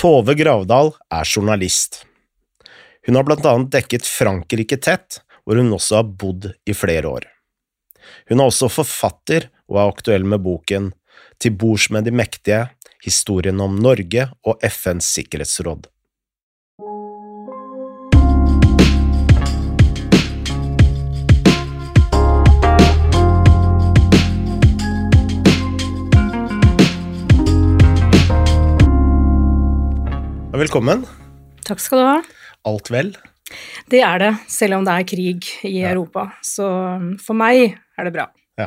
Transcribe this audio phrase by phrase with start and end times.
[0.00, 2.06] Tove Gravdal er journalist.
[3.04, 7.26] Hun har blant annet dekket Frankrike tett, hvor hun også har bodd i flere år.
[8.30, 10.88] Hun er også forfatter og er aktuell med boken
[11.40, 12.62] Til bords med de mektige–
[13.04, 15.84] historien om Norge og FNs sikkerhetsråd.
[30.60, 31.06] Velkommen.
[31.64, 32.16] Takk skal du ha.
[32.68, 33.14] Alt vel?
[33.88, 35.94] Det er det, selv om det er krig i Ja.
[35.94, 36.26] Europa.
[36.44, 36.66] Så
[37.00, 38.26] um, for meg er det bra.
[38.60, 38.66] Ja.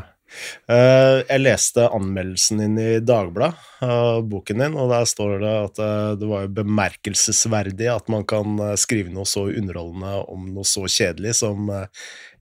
[0.74, 5.84] Eh, jeg leste anmeldelsen din i Dagbladet av boken din, og der står det at
[5.86, 10.88] eh, det var bemerkelsesverdig at man kan eh, skrive noe så underholdende om noe så
[10.90, 11.86] kjedelig som eh,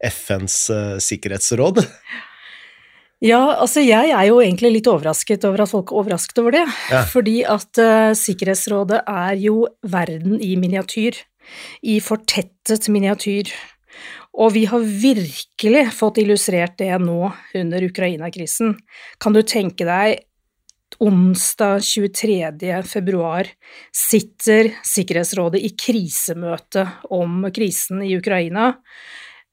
[0.09, 1.85] FNs eh, sikkerhetsråd.
[1.85, 2.32] Ja,
[3.63, 6.65] altså jeg er jo egentlig litt overrasket over at folk er overrasket over det.
[6.91, 7.05] Ja.
[7.07, 11.21] Fordi at uh, Sikkerhetsrådet er jo verden i miniatyr.
[11.87, 13.53] I fortettet miniatyr.
[14.43, 18.75] Og vi har virkelig fått illustrert det nå under Ukraina-krisen.
[19.21, 20.25] Kan du tenke deg
[21.03, 22.83] onsdag 23.
[22.89, 23.49] februar
[23.95, 28.73] sitter Sikkerhetsrådet i krisemøte om krisen i Ukraina.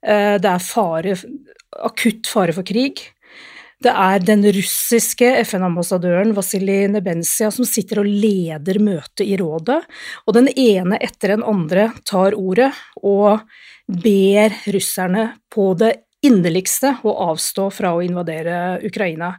[0.05, 1.15] Eh, Det er fare,
[1.83, 3.01] akutt fare for krig.
[3.79, 9.79] Det er den russiske FN-ambassadøren Vasilij Nebensia som sitter og leder møtet i rådet,
[10.27, 13.45] og den ene etter den andre tar ordet og
[13.87, 15.93] ber russerne på det
[16.27, 19.37] inderligste å avstå fra å invadere Ukraina.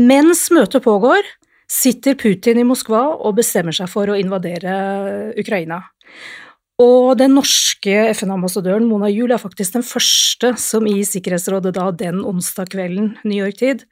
[0.00, 1.28] Mens møtet pågår,
[1.68, 5.82] sitter Putin i Moskva og bestemmer seg for å invadere Ukraina.
[6.80, 12.22] Og den norske FN-ambassadøren Mona Juel er faktisk den første som i Sikkerhetsrådet da den
[12.24, 13.84] onsdag kvelden, New York-tid,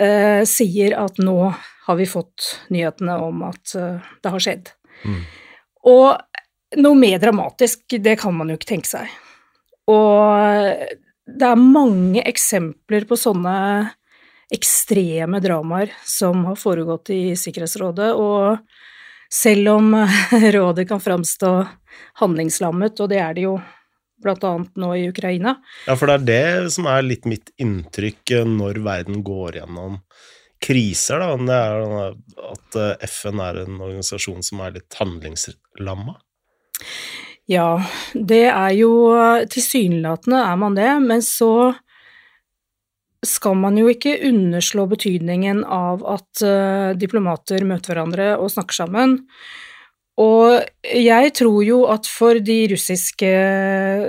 [0.00, 4.72] eh, sier at nå har vi fått nyhetene om at eh, det har skjedd.
[5.04, 5.20] Mm.
[5.92, 9.12] Og noe mer dramatisk, det kan man jo ikke tenke seg.
[9.90, 10.80] Og
[11.26, 13.56] det er mange eksempler på sånne
[14.52, 18.58] ekstreme dramaer som har foregått i Sikkerhetsrådet, og
[19.32, 19.94] selv om
[20.56, 21.52] rådet kan framstå
[22.20, 23.56] handlingslammet, og det er det jo
[24.22, 25.56] annet nå i Ukraina,
[25.86, 29.96] Ja, for det er det som er litt mitt inntrykk eh, når verden går gjennom
[30.62, 31.34] kriser, da.
[31.34, 32.14] Det er
[32.52, 36.14] at eh, FN er en organisasjon som er litt handlingslamma.
[37.50, 37.82] Ja,
[38.14, 38.92] det er jo
[39.50, 41.72] tilsynelatende er man det, men så
[43.26, 49.20] skal man jo ikke underslå betydningen av at uh, diplomater møter hverandre og snakker sammen.
[50.20, 53.30] Og jeg tror jo at for de russiske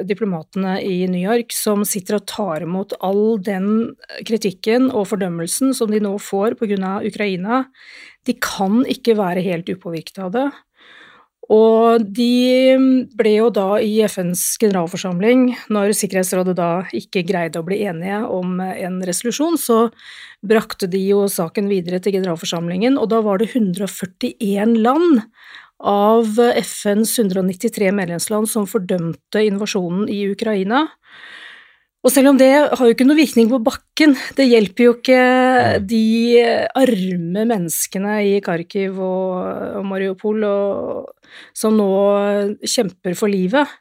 [0.10, 3.94] diplomatene i New York som sitter og tar imot all den
[4.28, 7.64] kritikken og fordømmelsen som de nå får av Ukraina,
[8.28, 10.50] de kan ikke være helt upåvirket av det.
[11.52, 12.78] Og de
[13.20, 18.62] ble jo da i FNs generalforsamling, når Sikkerhetsrådet da ikke greide å bli enige om
[18.64, 19.90] en resolusjon, så
[20.44, 25.24] brakte de jo saken videre til generalforsamlingen, og da var det 141 land
[25.84, 30.86] av FNs 193 medlemsland som fordømte invasjonen i Ukraina.
[32.04, 35.20] Og selv om det har jo ikke noe virkning på bakken, det hjelper jo ikke
[35.88, 36.02] de
[36.76, 41.14] arme menneskene i Kharkiv og Mariupol og,
[41.56, 41.88] som nå
[42.68, 43.72] kjemper for livet.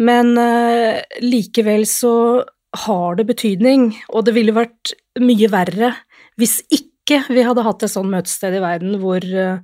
[0.00, 2.44] Men uh, likevel så
[2.84, 5.94] har det betydning, og det ville vært mye verre
[6.40, 6.89] hvis ikke
[7.28, 9.58] vi hadde hatt et sånt møtested i verden hvor eh,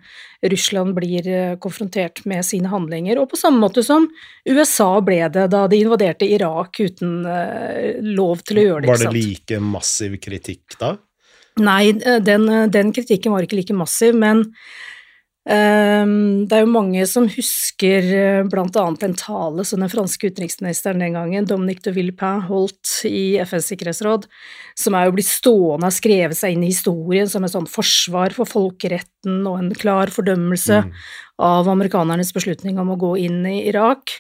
[0.52, 4.08] Russland blir eh, konfrontert med sine handlinger, og på samme måte som
[4.48, 8.92] USA ble det da de invaderte Irak uten eh, lov til å gjøre det.
[8.92, 10.96] Var det like massiv kritikk da?
[11.56, 14.42] Nei, den, den kritikken var ikke like massiv, men
[15.46, 18.48] det er jo mange som husker bl.a.
[18.50, 23.38] blant annet en tale som den franske utenriksministeren den gangen, Dominique de Villepin, holdt i
[23.46, 24.26] FNs sikkerhetsråd,
[24.74, 28.34] som er jo blitt stående og skrevet seg inn i historien som et sånn forsvar
[28.34, 30.92] for folkeretten og en klar fordømmelse Mm.
[31.38, 34.16] av amerikanernes beslutning om å gå inn i Irak.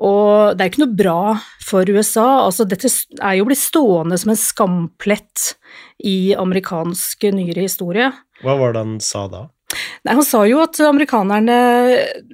[0.00, 1.22] Og det er ikke noe bra
[1.62, 2.46] for USA.
[2.46, 2.88] Altså, dette
[3.20, 5.54] er jo blitt stående som en skamplett
[6.02, 8.10] i amerikansk nyere historie.
[8.42, 9.42] Hva var det han sa da?
[10.04, 11.56] Nei, han sa jo at amerikanerne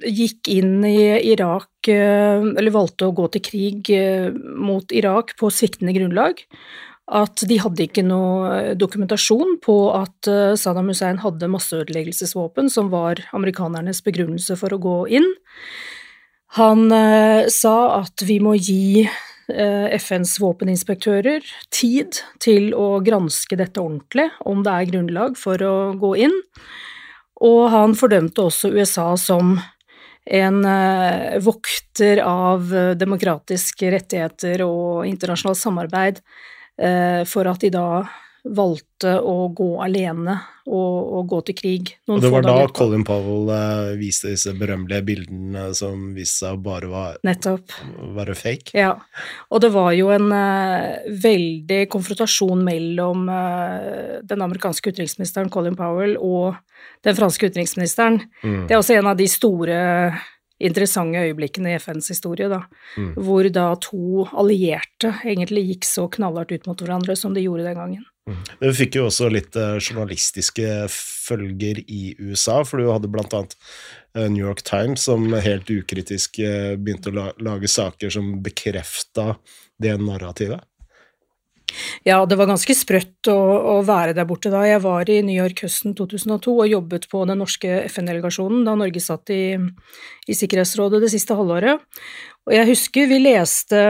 [0.01, 5.51] gikk inn i Irak, eh, eller valgte å gå til krig eh, mot Irak på
[5.53, 6.41] sviktende grunnlag.
[7.07, 13.21] At de hadde ikke noe dokumentasjon på at eh, Saddam Hussein hadde masseødeleggelsesvåpen, som var
[13.37, 15.29] amerikanernes begrunnelse for å gå inn.
[16.59, 23.79] Han eh, sa at vi må gi eh, FNs våpeninspektører tid til å granske dette
[23.83, 26.35] ordentlig, om det er grunnlag for å gå inn.
[27.45, 29.57] Og han fordømte også USA som
[30.27, 36.23] en uh, vokter av uh, demokratiske rettigheter og internasjonalt samarbeid,
[36.81, 37.89] uh, for at de da
[38.47, 40.35] valgte å gå alene
[40.67, 41.91] og, og gå til krig.
[42.07, 46.61] og det var da Colin Powell eh, viste disse berømmelige bildene som viste seg å
[46.63, 47.75] bare var, Nettopp.
[48.17, 48.75] være fake?
[48.77, 48.93] Ja,
[49.51, 56.17] og det var jo en uh, veldig konfrontasjon mellom uh, den amerikanske utenriksministeren Colin Powell
[56.19, 56.57] og
[57.05, 58.21] den franske utenriksministeren.
[58.43, 58.65] Mm.
[58.67, 59.77] Det er også en av de store
[60.57, 62.63] interessante øyeblikkene i FNs historie, da,
[62.97, 63.11] mm.
[63.21, 67.77] hvor da to allierte egentlig gikk så knallhardt ut mot hverandre som de gjorde den
[67.77, 68.05] gangen.
[68.27, 68.39] Mm.
[68.59, 73.53] Det fikk jo også litt uh, journalistiske følger i USA, for du hadde blant annet
[74.17, 79.35] uh, New York Times som helt ukritisk uh, begynte å lage saker som bekrefta
[79.79, 80.65] det narrativet.
[82.07, 84.63] Ja, det var ganske sprøtt å, å, være der borte da.
[84.67, 89.03] Jeg var i New York høsten 2002 og jobbet på den norske FN-delegasjonen da Norge
[89.03, 91.83] satt i, i Sikkerhetsrådet det siste halvåret.
[92.47, 93.83] Og jeg husker vi leste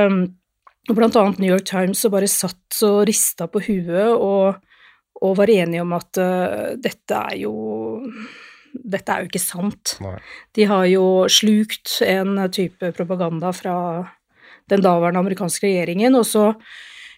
[0.88, 4.58] blant annet New York Times og bare satt og rista på huet og,
[5.22, 7.56] og var enige om at uh, dette er jo
[8.78, 9.96] dette er jo ikke sant.
[10.04, 10.18] Nei.
[10.56, 13.78] De har jo slukt en type propaganda fra
[14.70, 16.52] den daværende amerikanske regjeringen, og så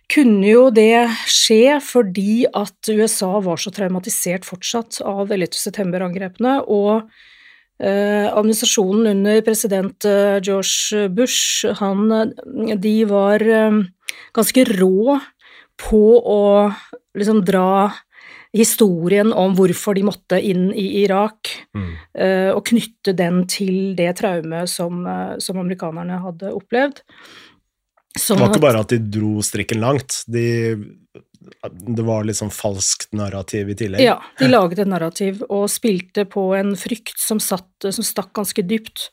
[0.09, 5.53] kunne jo det skje fordi at USA var så traumatisert fortsatt av 11.
[5.59, 7.09] september-angrepene, og
[7.79, 12.11] Eh, administrasjonen under president eh, George Bush, han,
[12.75, 13.77] de var eh,
[14.35, 15.15] ganske rå
[15.79, 16.41] på å
[17.15, 17.94] liksom dra
[18.51, 21.91] historien om hvorfor de måtte inn i Irak, mm.
[22.57, 25.03] og knytte den til det traumet som,
[25.38, 27.03] som amerikanerne hadde opplevd.
[28.19, 30.45] Sånn det var ikke bare at de dro strikken langt, de
[31.71, 34.04] det var litt sånn falskt narrativ i tillegg.
[34.04, 38.63] Ja, de laget et narrativ og spilte på en frykt som, satt, som stakk ganske
[38.68, 39.10] dypt.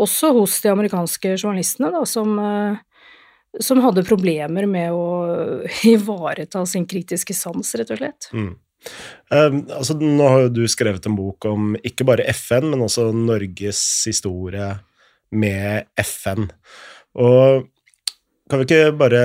[0.00, 5.06] Også hos de amerikanske journalistene, da, som, eh, som hadde problemer med å
[5.92, 8.30] ivareta sin kritiske sans, rett og slett.
[8.32, 8.52] Mm.
[9.34, 13.10] Um, altså, nå har jo du skrevet en bok om ikke bare FN, men også
[13.12, 14.70] Norges historie
[15.34, 16.46] med FN.
[17.18, 17.66] Og
[18.48, 19.22] kan vi ikke bare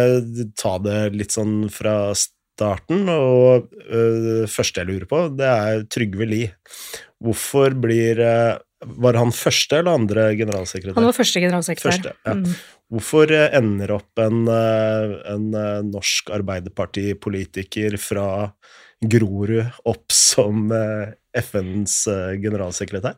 [0.60, 3.08] ta det litt sånn fra starten?
[3.10, 6.54] Og uh, første jeg lurer på, det er Trygve Lie.
[7.24, 10.98] Hvorfor blir uh, Var han første eller andre generalsekretær?
[11.00, 11.92] Han var første generalsekretær.
[11.92, 12.36] Første, ja.
[12.36, 12.56] mm.
[12.94, 15.48] Hvorfor uh, ender opp en, en
[15.90, 18.28] norsk arbeiderpartipolitiker fra
[19.10, 20.72] Grorud opp som
[21.34, 21.96] FNs
[22.42, 23.18] generalsekretær?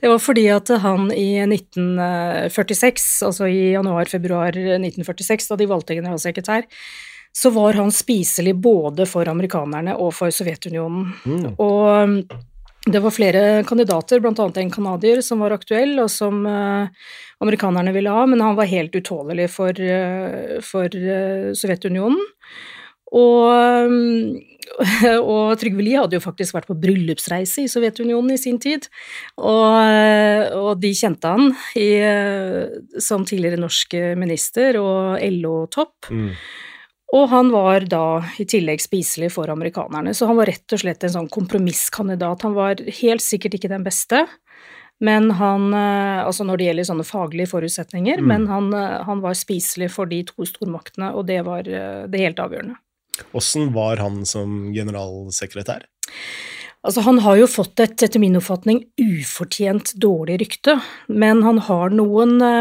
[0.00, 6.66] Det var fordi at han i 1946, altså i januar-februar 1946, da de valgte generalsekretær,
[7.32, 11.12] så var han spiselig både for amerikanerne og for Sovjetunionen.
[11.24, 11.46] Mm.
[11.56, 12.34] Og
[12.92, 14.50] det var flere kandidater, bl.a.
[14.60, 16.90] en canadier som var aktuell, og som uh,
[17.40, 19.78] amerikanerne ville ha, men han var helt utålelig for,
[20.66, 21.00] for
[21.56, 22.20] Sovjetunionen.
[23.12, 24.40] Og, um,
[25.34, 28.88] og Trygve Lie hadde jo faktisk vært på bryllupsreise i Sovjetunionen i sin tid,
[29.36, 29.78] og,
[30.58, 31.88] og de kjente han i,
[33.02, 36.12] som tidligere norsk minister og LO-topp.
[36.12, 36.30] Mm.
[37.12, 41.04] Og han var da i tillegg spiselig for amerikanerne, så han var rett og slett
[41.04, 42.46] en sånn kompromisskandidat.
[42.46, 44.24] Han var helt sikkert ikke den beste,
[45.02, 48.28] men han eh, Altså når det gjelder sånne faglige forutsetninger, mm.
[48.28, 52.22] men han, eh, han, var spiselig for de to stormaktene, og det var eh, det
[52.22, 52.78] helt avgjørende.
[53.36, 55.86] Åssen var han som generalsekretær?
[56.82, 61.94] Altså, han har jo fått et, etter min oppfatning, ufortjent dårlig rykte, men han har
[61.94, 62.54] noen ø,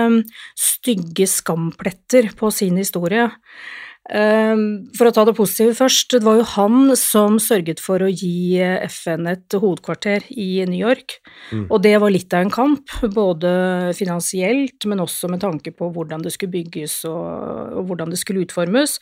[0.60, 3.32] stygge skampletter på sin historie.
[4.10, 8.10] Ehm, for å ta det positive først, det var jo han som sørget for å
[8.10, 11.20] gi FN et hovedkvarter i New York.
[11.52, 11.68] Mm.
[11.70, 16.26] Og det var litt av en kamp, både finansielt, men også med tanke på hvordan
[16.26, 18.98] det skulle bygges og, og hvordan det skulle utformes.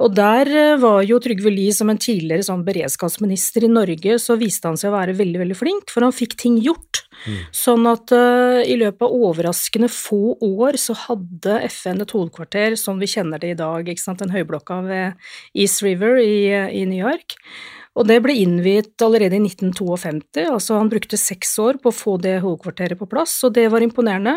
[0.00, 4.38] Og der eh, var jo Trygve Lie som en tidligere sånn beredskapsminister i Norge, så
[4.40, 7.04] viste han seg å være veldig, veldig flink, for han fikk ting gjort.
[7.26, 7.38] Mm.
[7.54, 13.00] Sånn at uh, i løpet av overraskende få år så hadde FN et hovedkvarter som
[13.02, 17.00] vi kjenner det i dag, ikke sant, den høyblokka ved East River i, i New
[17.02, 17.38] York.
[17.98, 22.14] Og det ble innviet allerede i 1952, altså han brukte seks år på å få
[22.22, 24.36] det hovedkvarteret på plass, og det var imponerende.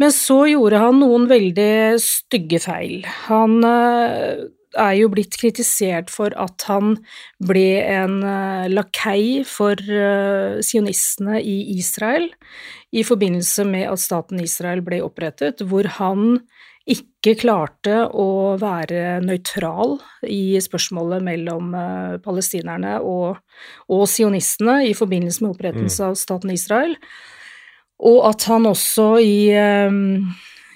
[0.00, 3.04] Men så gjorde han noen veldig stygge feil.
[3.28, 6.96] Han uh, er jo blitt kritisert for at han
[7.42, 12.28] ble en uh, lakei for uh, sionistene i Israel
[12.92, 16.42] i forbindelse med at staten Israel ble opprettet, hvor han
[16.82, 23.38] ikke klarte å være nøytral i spørsmålet mellom uh, palestinerne og,
[23.86, 26.08] og, sionistene i forbindelse med opprettelse mm.
[26.10, 26.96] av staten Israel,
[28.02, 29.36] og at han også i,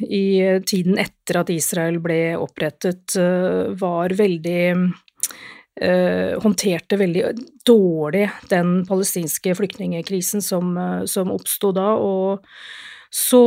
[0.01, 4.63] i tiden etter at Israel ble opprettet, uh, var veldig
[5.77, 7.23] håndterte veldig
[7.69, 10.71] dårlig den palestinske flyktningkrisen som,
[11.05, 12.47] som oppsto da, og
[13.17, 13.41] så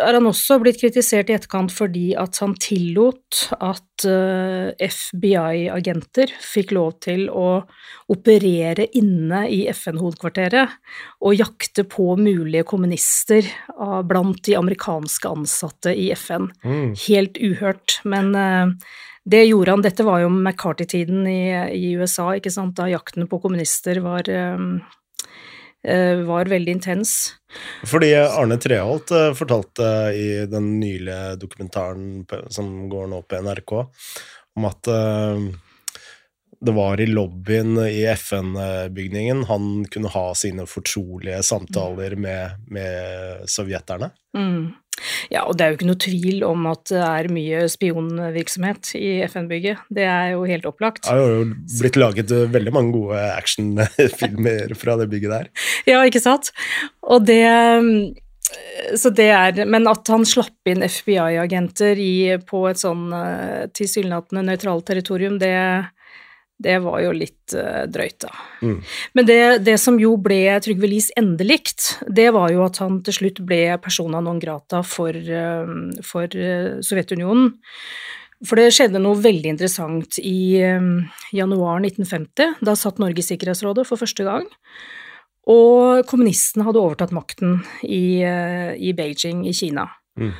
[0.00, 6.72] er han også blitt kritisert i etterkant fordi at han tillot at eh, FBI-agenter fikk
[6.72, 7.60] lov til å
[8.12, 10.78] operere inne i FN-hovedkvarteret
[11.20, 13.44] og jakte på mulige kommunister
[14.08, 16.48] blant de amerikanske ansatte i FN.
[16.64, 16.94] Mm.
[17.06, 17.98] Helt uhørt.
[18.08, 18.74] Men eh,
[19.28, 19.82] det gjorde han.
[19.84, 21.40] Dette var jo McCarthy-tiden i,
[21.74, 24.70] i, USA, ikke sant, da jakten på kommunister var eh,
[26.26, 27.12] var veldig intens.
[27.86, 33.72] Fordi Arne Treholt eh, fortalte i den nylige dokumentaren som går nå på NRK,
[34.56, 35.46] om at eh,
[36.66, 44.10] det var i lobbyen i FN-bygningen han kunne ha sine fortrolige samtaler med, med sovjeterne.
[44.36, 44.72] Mm.
[45.32, 49.10] Ja, og det er jo ikke noe tvil om at det er mye spionvirksomhet i
[49.28, 49.86] FN-bygget.
[49.92, 51.04] Det er jo helt opplagt.
[51.06, 51.48] Det har jo
[51.80, 55.50] blitt laget eh, veldig mange gode actionfilmer fra det bygget der.
[55.90, 56.50] Ja, ikke sant.
[57.06, 58.16] Og det mm,
[58.96, 61.98] så det er Men at han slapp inn FBI-agenter
[62.46, 65.52] på et sånn eh, tilsynelatende nøytralt territorium, det
[66.56, 68.30] det var jo litt uh, drøyt, da.
[68.64, 68.76] Mm.
[69.18, 73.18] Men det, det, som jo ble Trygve Lies endelikt, det var jo at han til
[73.18, 75.68] slutt ble persona non grata for, uh,
[76.06, 77.52] for uh, Sovjetunionen.
[78.44, 80.60] For det skjedde noe veldig interessant i
[81.32, 82.58] januar 1950.
[82.68, 84.44] Da satt Norge i Sikkerhetsrådet for første gang.
[85.48, 89.86] Og kommunistene hadde overtatt makten i, i Beijing i Kina.
[90.20, 90.34] Mm.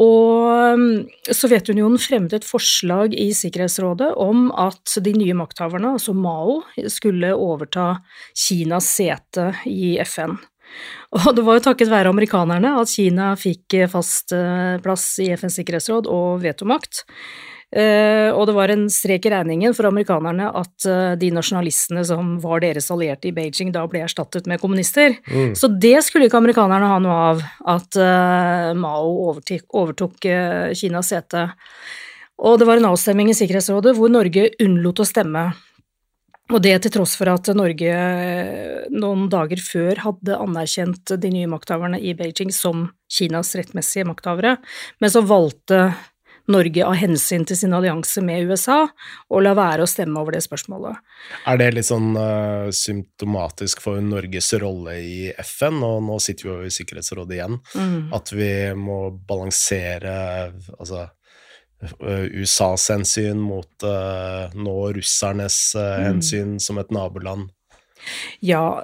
[0.00, 0.84] Og um,
[1.28, 7.92] Sovjetunionen fremmet et forslag i Sikkerhetsrådet om at de nye makthaverne, altså Mao, skulle overta
[8.32, 10.38] Kinas sete i FN.
[11.18, 15.58] Og det var jo takket være amerikanerne at Kina fikk fast eh, plass i FNs
[15.58, 17.02] sikkerhetsråd og vetomakt.
[17.70, 22.32] Uh, og det var en strek i regningen for amerikanerne at uh, de nasjonalistene som
[22.42, 25.14] var deres allierte i Beijing, da ble erstattet med kommunister.
[25.30, 25.54] Mm.
[25.54, 30.30] Så det skulle ikke amerikanerne ha noe av, at uh, Mao overtok, overtok
[30.74, 31.46] Kinas sete.
[32.42, 35.50] Og det var en avstemning i Sikkerhetsrådet hvor Norge unnlot å stemme.
[36.50, 37.94] Og det til tross for at Norge
[38.90, 44.56] noen dager før hadde anerkjent de nye makthaverne i Beijing som Kinas rettmessige makthavere,
[44.98, 45.92] men så valgte
[46.50, 48.82] Norge av hensyn til sin allianse med USA,
[49.30, 50.98] og la være å stemme over det spørsmålet.
[51.50, 56.52] Er det litt sånn uh, symptomatisk for Norges rolle i FN, og nå sitter vi
[56.52, 57.96] jo i Sikkerhetsrådet igjen, mm.
[58.16, 60.16] at vi må balansere
[60.76, 66.04] altså uh, USAs hensyn mot uh, nå russernes mm.
[66.08, 67.50] hensyn som et naboland?
[68.40, 68.80] Ja,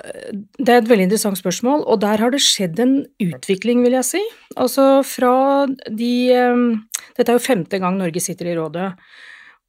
[0.59, 4.09] det er et veldig interessant spørsmål, og der har det skjedd en utvikling, vil jeg
[4.11, 4.23] si.
[4.57, 6.67] Altså fra de ehm,
[7.15, 8.91] Dette er jo femte gang Norge sitter i rådet.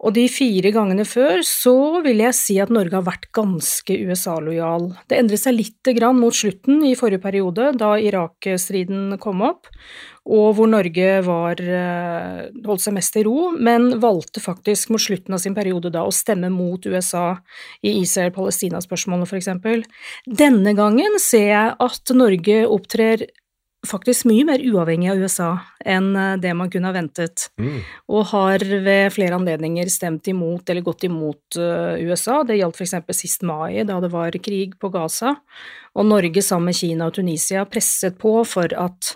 [0.05, 1.73] Og de fire gangene før så
[2.05, 4.91] vil jeg si at Norge har vært ganske USA-lojal.
[5.09, 9.71] Det endret seg lite grann mot slutten i forrige periode, da Irak-striden kom opp,
[10.27, 15.33] og hvor Norge var, eh, holdt seg mest i ro, men valgte faktisk mot slutten
[15.33, 17.39] av sin periode da å stemme mot USA
[17.81, 19.89] i Israel-Palestina-spørsmålet, f.eks.
[20.29, 23.25] Denne gangen ser jeg at Norge opptrer
[23.87, 25.49] faktisk mye mer uavhengig av USA
[25.87, 27.77] enn eh, det man kunne ha ventet, mm.
[28.13, 32.41] og har ved flere anledninger stemt imot eller gått imot uh, USA.
[32.47, 32.95] Det gjaldt f.eks.
[33.17, 35.35] sist mai, da det var krig på Gaza,
[35.97, 39.15] og Norge sammen med Kina og Tunisia presset på for at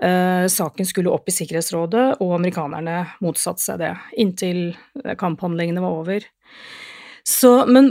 [0.00, 3.90] Uh, saken skulle opp i Sikkerhetsrådet, og amerikanerne motsatte seg det,
[4.22, 4.60] inntil
[5.20, 6.24] kamphandlingene var over.
[7.28, 7.90] Så, men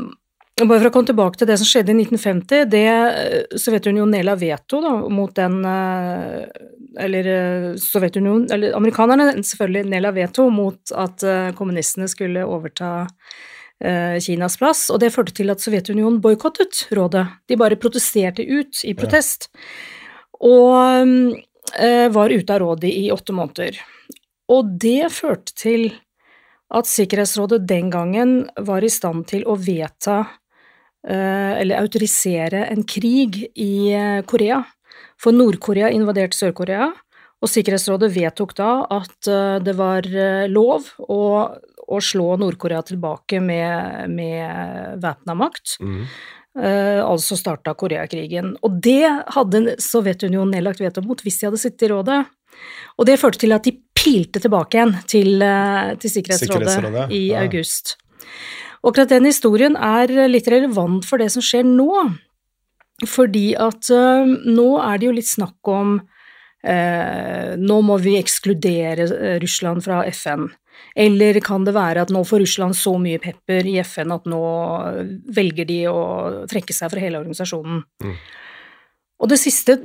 [0.68, 4.36] bare for å komme tilbake til det som skjedde i 1950, det eh, Sovjetunionen nedla
[4.40, 6.44] veto da, mot den uh,
[7.00, 7.30] Eller
[7.80, 11.24] Sovjetunionen Eller amerikanerne selvfølgelig nedla veto mot at
[11.56, 13.08] kommunistene skulle overta
[13.80, 17.22] Kinas plass, og det førte til at Sovjetunionen boikottet rådet.
[17.48, 19.48] De bare protesterte ut i protest.
[20.44, 21.38] Og
[21.78, 23.80] Eh, var ute av rådet i åtte måneder.
[24.50, 25.92] Og det førte til
[26.74, 30.36] at Sikkerhetsrådet den gangen var i stand til å vedta eh,
[31.08, 34.64] eller autorisere en krig i eh, Korea.
[35.20, 36.90] For Nord-Korea invaderte Sør-Korea,
[37.40, 39.28] og Sikkerhetsrådet vedtok da at
[39.64, 40.04] det var
[40.52, 41.20] lov å,
[41.88, 45.78] å slå Nord-Korea tilbake med, med væpna makt.
[45.80, 46.02] Mm.
[46.58, 48.56] Uh, altså starta Koreakrigen.
[48.66, 52.24] Og det hadde Sovjetunionen nedlagt veto mot hvis de hadde sittet i rådet.
[52.98, 57.22] Og det førte til at de pilte tilbake igjen til, uh, til Sikkerhetsrådet, Sikkerhetsrådet, i
[57.30, 57.46] ja.
[57.46, 57.96] august.
[58.84, 61.90] Og akkurat den historien er litt relevant for det som skjer nå.
[63.08, 69.06] Fordi at uh, nå er det jo litt snakk om uh, Nå må vi ekskludere
[69.08, 70.50] eh, Russland fra FN.
[71.00, 74.42] Eller kan det være at nå får Russland så mye pepper i FN at nå
[75.36, 76.02] velger de å
[76.52, 77.82] trekke seg fra hele organisasjonen.
[78.04, 78.14] Mm.
[79.20, 79.76] Og det siste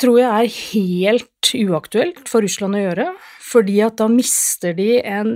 [0.00, 3.08] tror jeg er helt uaktuelt for Russland å gjøre,
[3.44, 5.34] fordi at da mister de en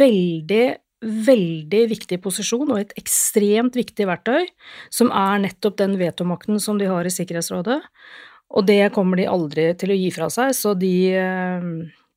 [0.00, 0.64] veldig,
[1.00, 4.50] veldig viktig posisjon og et ekstremt viktig verktøy,
[4.92, 7.80] som er nettopp den vetomakten som de har i Sikkerhetsrådet.
[8.50, 11.68] Og det kommer de aldri til å gi fra seg, så de, eh,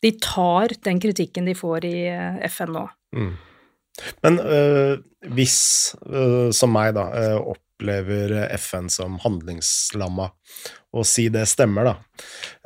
[0.03, 2.87] de tar den kritikken de får i eh, FN nå.
[3.15, 3.33] Mm.
[4.23, 4.97] Men øh,
[5.33, 5.57] hvis,
[6.09, 10.31] øh, som meg, da, øh, opplever FN som handlingslamma,
[10.93, 11.93] og si det stemmer, da,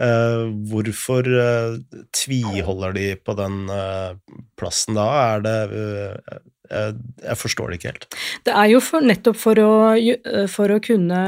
[0.03, 1.79] øh, hvorfor øh,
[2.12, 4.17] tviholder de på den øh,
[4.60, 5.07] plassen da?
[5.38, 8.05] Er det øh, jeg, jeg forstår det ikke helt.
[8.43, 11.22] Det er jo for, nettopp for å, gj- for å kunne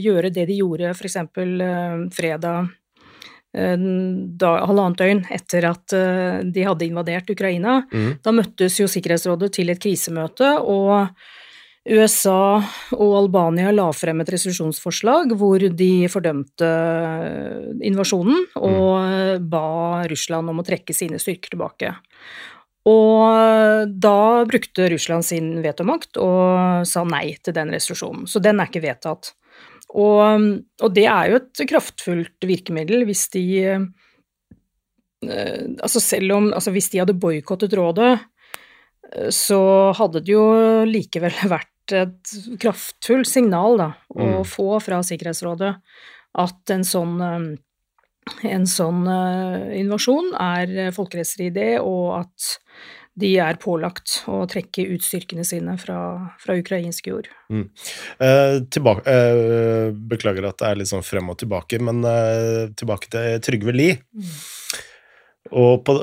[0.00, 1.18] gjøre det de gjorde f.eks.
[2.16, 2.70] fredag
[3.52, 3.76] eh,
[4.40, 7.82] da, halvannet døgn etter at eh, de hadde invadert Ukraina.
[7.92, 8.14] Mm.
[8.24, 11.12] Da møttes jo Sikkerhetsrådet til et krisemøte, og
[11.86, 12.58] USA
[12.96, 16.70] og Albania la frem et resolusjonsforslag hvor de fordømte
[17.86, 19.68] invasjonen og ba
[20.10, 21.92] Russland om å trekke sine styrker tilbake.
[22.86, 28.70] Og da brukte Russland sin vetomakt og sa nei til den resolusjonen, så den er
[28.70, 29.32] ikke vedtatt.
[29.94, 30.42] Og,
[30.82, 33.84] og det er jo et kraftfullt virkemiddel hvis de eh,
[35.22, 38.10] Altså selv om Altså hvis de hadde boikottet rådet,
[39.14, 39.60] eh, så
[39.96, 40.44] hadde det jo
[40.90, 44.44] likevel vært et kraftfullt signal da, å Mm.
[44.44, 45.76] få fra Sikkerhetsrådet
[46.36, 47.56] at en sånn eh,
[48.42, 52.56] en sånn eh, invasjon er eh, folkerettsstridig, og at
[53.16, 57.28] de er pålagt å trekke ut styrkene sine fra, fra ukrainsk jord.
[57.48, 63.08] Eh, tilbake, eh, beklager at det er litt sånn frem og tilbake, men eh, tilbake
[63.14, 63.96] til Trygve Lie.
[65.54, 65.94] Og på,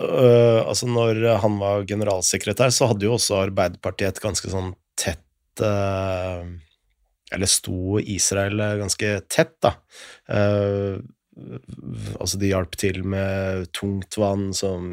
[0.64, 4.72] altså når han var generalsekretær, så hadde jo også Arbeiderpartiet et ganske sånn
[5.62, 9.74] Eller sto Israel ganske tett, da.
[10.30, 10.98] Eh,
[12.22, 14.86] altså de hjalp til med tungtvann, som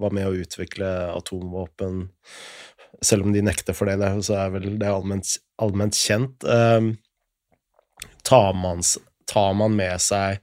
[0.00, 2.06] var med å utvikle atomvåpen.
[3.02, 6.44] Selv om de nekter for det, det- så er vel det allment, allment kjent.
[6.44, 6.92] Eh,
[8.24, 8.80] tar, man,
[9.26, 10.38] tar man med seg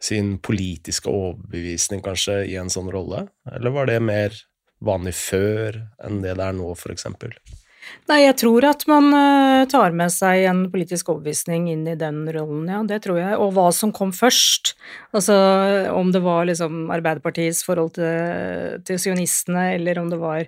[0.00, 4.30] sin politiske overbevisning kanskje i en sånn rolle, eller var det mer
[4.80, 7.34] vanlig før enn det det er nå, for eksempel?
[8.10, 12.24] Nei, jeg tror at man eh, tar med seg en politisk overbevisning inn i den
[12.34, 13.38] rollen, ja, det tror jeg.
[13.38, 14.74] Og hva som kom først.
[15.16, 15.36] Altså
[15.94, 20.46] om det var liksom Arbeiderpartiets forhold til, til sionistene, eller om det var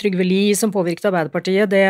[0.00, 1.84] Trygve Lie som påvirket Arbeiderpartiet, det,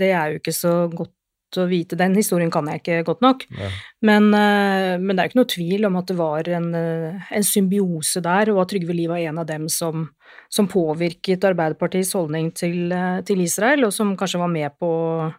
[0.00, 1.14] det er jo ikke så godt
[1.56, 1.98] å vite.
[1.98, 3.46] Den historien kan jeg ikke godt nok.
[3.56, 3.70] Ja.
[4.06, 7.26] Men, eh, men det er jo ikke noe tvil om at det var en, eh,
[7.30, 10.08] en symbiose der, og at Trygve Lie var en av dem som,
[10.50, 15.34] som påvirket Arbeiderpartiets holdning til, eh, til Israel, og som kanskje var med på å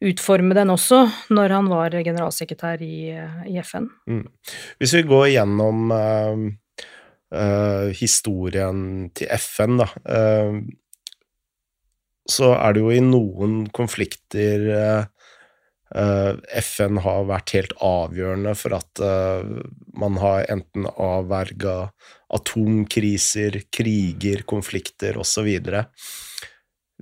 [0.00, 3.16] utforme den også, når han var generalsekretær i,
[3.48, 3.88] i FN.
[4.78, 6.36] Hvis vi går gjennom uh,
[7.32, 10.60] uh, historien til FN, da, Uh,
[12.26, 14.64] så er det jo i noen konflikter
[15.94, 19.52] FN har vært helt avgjørende for at eh,
[19.94, 21.92] man har enten avverga
[22.34, 25.46] atomkriser, kriger, konflikter osv.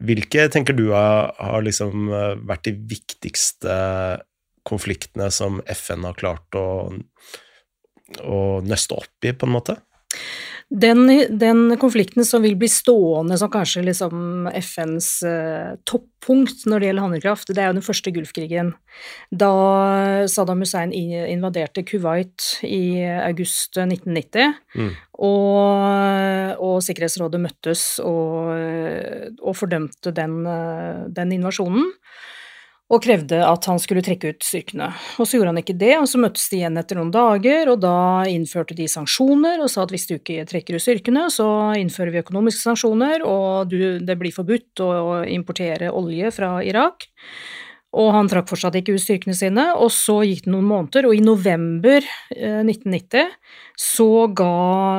[0.04, 3.78] Hvilke tenker du har liksom eh, vært de viktigste
[4.68, 6.92] konfliktene som FN har klart å,
[8.20, 9.78] å nøste opp i, på en måte?
[10.70, 11.06] Den,
[11.38, 17.04] den konflikten som vil bli stående som kanskje liksom FNs eh, toppunkt når det gjelder
[17.04, 18.72] handlekraft, det er jo den første Gulfkrigen.
[19.30, 19.50] Da
[20.30, 24.90] Saddam Hussein invaderte Kuwait i august 1990, Mm.
[25.22, 28.50] og, og Sikkerhetsrådet møttes og,
[29.38, 31.92] og fordømte den, eh, den invasjonen.
[32.92, 34.90] Og krevde at han skulle trekke ut styrkene.
[35.16, 37.80] Og så gjorde han ikke det, og så møttes de igjen etter noen dager, og
[37.80, 37.96] da
[38.28, 41.48] innførte de sanksjoner og sa at hvis du ikke trekker ut styrkene, så
[41.80, 44.92] innfører vi økonomiske sanksjoner, og du, det blir forbudt å
[45.32, 47.08] importere olje fra Irak.
[47.94, 51.14] Og han trakk fortsatt ikke ut styrkene sine, og så gikk det noen måneder, og
[51.14, 52.02] i november
[52.34, 53.30] eh, 1990
[53.78, 54.54] så ga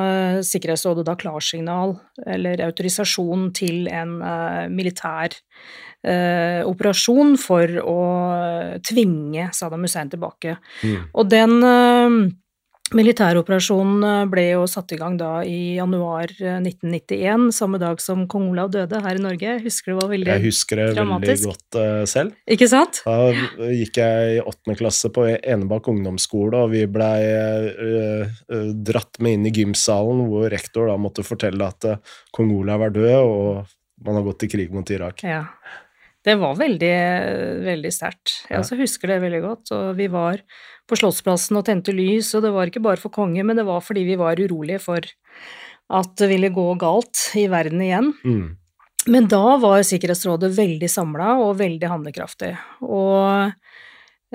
[0.06, 8.00] eh, Sikkerhetsrådet da klarsignal, eller autorisasjon, til en eh, militær eh, operasjon for å
[8.86, 10.56] tvinge Saddam Hussein tilbake.
[10.82, 10.98] Mm.
[11.12, 12.18] Og den, eh,
[12.94, 18.50] Militæroperasjonen eh, ble jo satt i gang da i januar 1991, samme dag som kong
[18.52, 19.56] Olav døde her i Norge.
[19.64, 20.42] Husker husker det var veldig dramatisk?
[20.42, 21.30] Jeg husker det dramatisk.
[21.30, 22.34] veldig godt uh, selv.
[22.46, 23.00] Ikke sant?
[23.06, 29.20] Da gikk jeg i åttende klasse på Enebakk ungdomsskole, og vi blei uh, uh, dratt
[29.20, 31.90] med inn i gymsalen, hvor rektor da måtte fortelle at
[32.34, 35.22] kong Olav er død, og man har gått til krig mot Irak.
[35.24, 35.44] Ja.
[36.26, 36.96] Det var veldig,
[37.62, 38.40] veldig sterkt.
[38.50, 39.70] Jeg også husker det veldig godt.
[39.76, 40.42] Og vi var
[40.86, 43.84] på Slottsplassen og tente lys, og det var ikke bare for konge, men det var
[43.84, 45.06] fordi vi var urolige for
[45.86, 48.10] at det ville gå galt i verden igjen.
[48.26, 48.46] Mm.
[49.06, 52.52] Men da var Sikkerhetsrådet veldig samla og veldig handlekraftig.
[52.82, 53.52] Og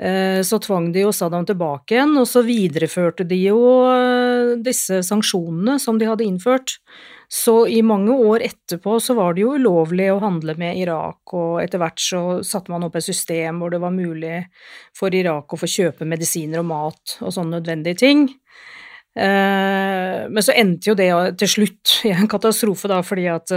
[0.00, 5.02] eh, så tvang de jo Saddam tilbake igjen, og så videreførte de jo eh, disse
[5.04, 6.78] sanksjonene som de hadde innført.
[7.32, 11.62] Så i mange år etterpå så var det jo ulovlig å handle med Irak, og
[11.62, 14.42] etter hvert så satte man opp et system hvor det var mulig
[14.96, 18.26] for Irak å få kjøpe medisiner og mat og sånne nødvendige ting.
[19.16, 21.08] Men så endte jo det
[21.40, 23.52] til slutt i en katastrofe, da, fordi at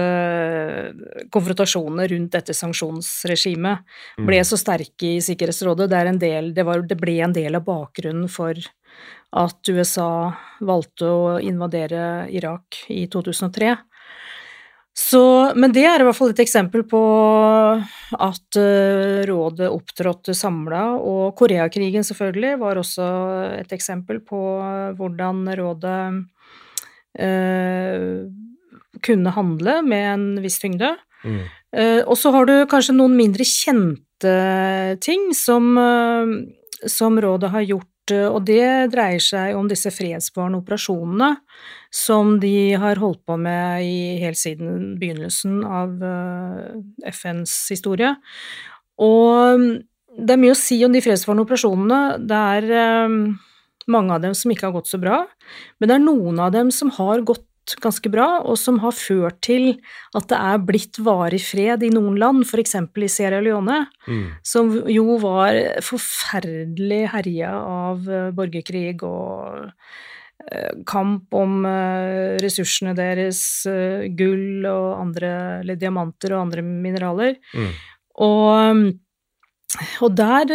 [1.32, 5.92] konfrontasjonene rundt dette sanksjonsregimet ble så sterke i Sikkerhetsrådet.
[5.92, 8.56] Det, del, det, var, det ble en del av bakgrunnen for
[9.36, 10.32] at USA
[10.64, 13.76] valgte å invadere Irak i 2003.
[14.96, 15.22] Så,
[15.60, 17.00] men det er i hvert fall et eksempel på
[18.16, 23.08] at uh, rådet opptrådte samla, og Koreakrigen selvfølgelig var også
[23.58, 24.40] et eksempel på
[24.96, 26.00] hvordan rådet
[27.20, 28.08] eh,
[29.04, 30.94] kunne handle med en viss tyngde.
[31.26, 31.42] Mm.
[31.76, 34.32] Eh, og så har du kanskje noen mindre kjente
[35.04, 35.76] ting som,
[36.88, 41.32] som rådet har gjort og det dreier seg om disse fredsbevarende operasjonene
[41.96, 45.96] som de har holdt på med i, helt siden begynnelsen av
[47.10, 48.12] FNs historie.
[49.02, 49.66] Og
[50.16, 52.02] det er mye å si om de fredsbevarende operasjonene.
[52.28, 53.10] Det er
[53.92, 55.24] mange av dem som ikke har gått så bra,
[55.80, 57.46] men det er noen av dem som har gått
[57.82, 59.80] ganske bra, og som har ført til
[60.16, 62.76] at det er blitt varig fred i noen land, f.eks.
[62.78, 64.26] i Sierra Leone, Mm.
[64.44, 68.06] som jo var forferdelig herja av
[68.38, 69.72] borgerkrig og
[70.86, 71.64] kamp om
[72.44, 73.40] ressursene deres,
[74.18, 75.32] gull og andre,
[75.64, 77.38] eller diamanter og andre mineraler.
[77.56, 77.72] Mm.
[78.26, 78.84] Og,
[80.06, 80.54] og der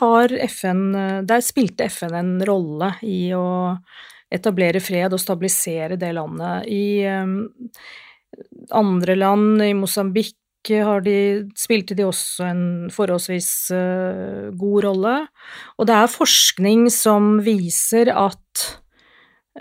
[0.00, 0.80] har FN
[1.28, 3.76] Der spilte FN en rolle i å
[4.32, 6.66] etablere fred og stabilisere det landet.
[6.72, 7.36] I um,
[8.74, 10.36] andre land, i Mosambik,
[10.66, 15.14] spilte de også en forholdsvis uh, god rolle.
[15.78, 18.64] Og det er forskning som viser at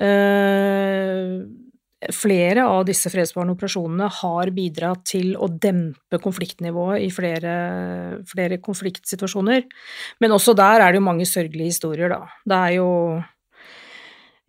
[0.02, 1.46] uh,
[2.14, 7.54] flere av disse fredsbevarende operasjonene har bidratt til å dempe konfliktnivået i flere,
[8.30, 9.64] flere konfliktsituasjoner.
[10.22, 12.26] Men også der er det jo mange sørgelige historier, da.
[12.46, 12.90] Det er jo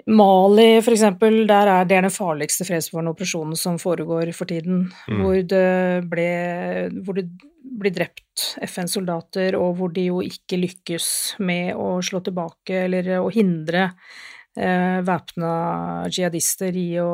[0.06, 5.20] Mali, for eksempel, der er det den farligste fredsbevarende operasjonen som foregår for tiden, Mm.
[5.20, 6.26] hvor det ble
[7.02, 7.26] hvor det
[7.78, 13.28] blir drept FN-soldater, og hvor de jo ikke lykkes med å slå tilbake eller å
[13.34, 13.90] hindre
[14.56, 17.10] eh, væpna jihadister i å,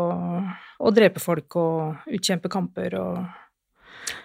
[0.78, 3.22] å drepe folk og utkjempe kamper og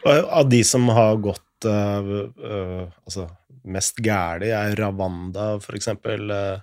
[0.04, 3.28] Og Av de som har gått øh, øh, altså,
[3.64, 6.58] mest gæli, er Ravanda for eksempel øh,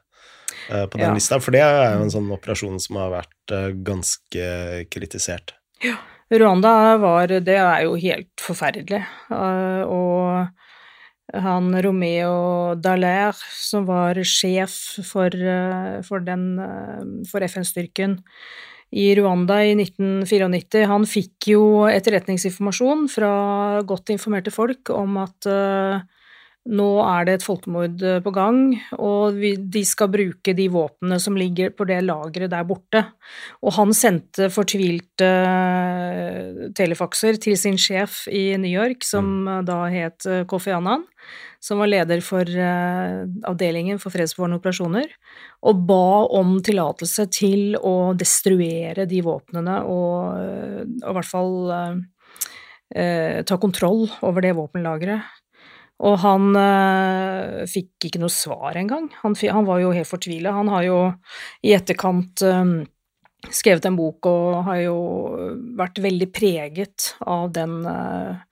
[0.68, 1.14] på den Ja.
[1.14, 1.40] lista.
[1.40, 5.54] For det er jo en sånn operasjon som har vært øh, ganske kritisert.
[5.82, 5.96] Ja.
[6.32, 9.04] Rwanda var Det er jo helt forferdelig.
[9.30, 10.48] eh, Og
[11.34, 14.70] han Romeo Dallaire, som var sjef
[15.04, 18.18] for, eh, for den eh, for FN-styrken
[18.94, 26.00] i Rwanda i 1994, han fikk jo etterretningsinformasjon fra godt informerte folk om at eh,
[26.64, 28.60] nå er det et folkemord eh, på gang,
[28.96, 33.02] og vi, de skal bruke de våpnene som ligger på det lageret der borte.
[33.60, 39.82] Og han sendte fortvilte eh, telefakser til sin sjef i New York, som eh, da
[39.92, 41.04] het Kofi Annan,
[41.60, 45.08] som var leder for avdelingen for fredsbevarende operasjoner,
[45.64, 50.42] og ba om tillatelse til å destruere de våpnene og,
[51.00, 51.56] og i hvert fall
[52.92, 55.43] eh, ta kontroll over det våpenlageret.
[56.02, 59.06] Og han eh, fikk ikke noe svar engang.
[59.22, 60.50] Han, han var jo helt fortvila.
[60.56, 60.96] Han har jo
[61.62, 62.72] i etterkant eh,
[63.54, 64.96] skrevet en bok og har jo
[65.78, 68.42] vært veldig preget av den eh,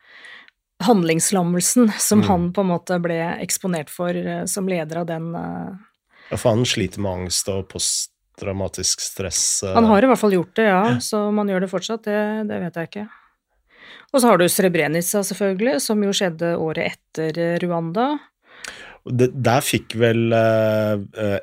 [0.87, 2.28] handlingslammelsen som Mm.
[2.28, 4.14] han på en måte ble eksponert for
[4.50, 9.62] som leder av den Ja, for han sliter med angst og posttraumatisk stress.
[9.62, 9.74] øh.
[9.74, 12.48] Han har i hvert fall gjort det, ja, så om han gjør det fortsatt, det,
[12.48, 13.09] det vet jeg ikke.
[14.12, 18.11] Og så har du Srebrenica, selvfølgelig, som jo skjedde året etter eh, Rwanda.
[19.02, 21.00] Der fikk vel uh,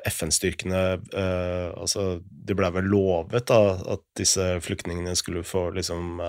[0.08, 3.58] FN-styrkene uh, Altså, det ble vel lovet da,
[3.96, 6.22] at disse flyktningene skulle få liksom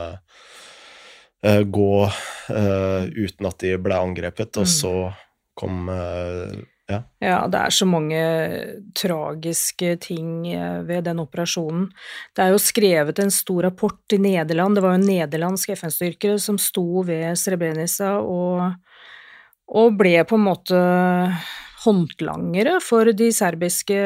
[1.42, 4.70] gå uten at de ble angrepet, og mm.
[4.70, 4.92] så
[5.58, 5.90] kom
[6.92, 7.02] ja.
[7.24, 7.40] ja.
[7.52, 8.22] det er så mange
[8.98, 10.46] tragiske ting
[10.88, 11.90] ved den operasjonen.
[12.36, 16.60] Det er jo skrevet en stor rapport i Nederland, det var jo nederlandske FN-styrkere som
[16.62, 18.72] sto ved Srebrenica og
[19.72, 20.80] og ble på en måte
[21.82, 23.98] håndlangere for de serbiske,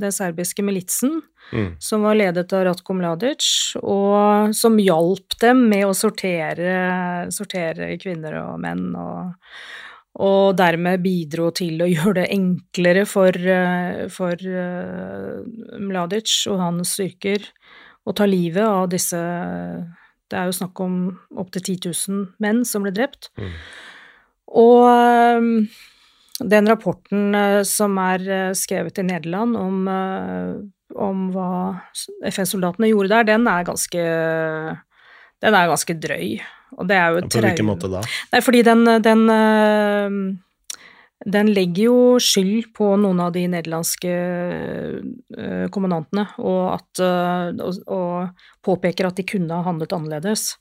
[0.00, 1.20] den serbiske militsen,
[1.52, 1.68] mm.
[1.82, 8.40] som var ledet av Ratko Mladic, og som hjalp dem med å sortere, sortere kvinner
[8.42, 9.36] og menn, og,
[10.18, 13.36] og, dermed bidro til å gjøre det enklere for,
[14.14, 15.42] for uh,
[15.78, 17.46] Mladic og hans styrker
[18.08, 19.18] å ta livet av disse
[20.28, 20.96] Det er jo snakk om
[21.40, 23.30] opptil 10 000 menn som ble drept.
[23.40, 23.52] Mm.
[24.58, 25.54] Og ehm,
[26.38, 30.52] den rapporten eh, som er eh, skrevet i Nederland om, eh,
[30.98, 31.50] om hva
[32.30, 34.04] FN-soldatene gjorde der, den er ganske
[35.38, 36.38] den er ganske drøy.
[36.78, 38.02] Og det er jo På hvilken måte da?
[38.32, 39.24] Nei, fordi den, den,
[41.34, 44.14] den legger jo skyld på noen av de nederlandske
[45.74, 50.52] kommandantene, og, at, og, og påpeker at de kunne ha handlet annerledes.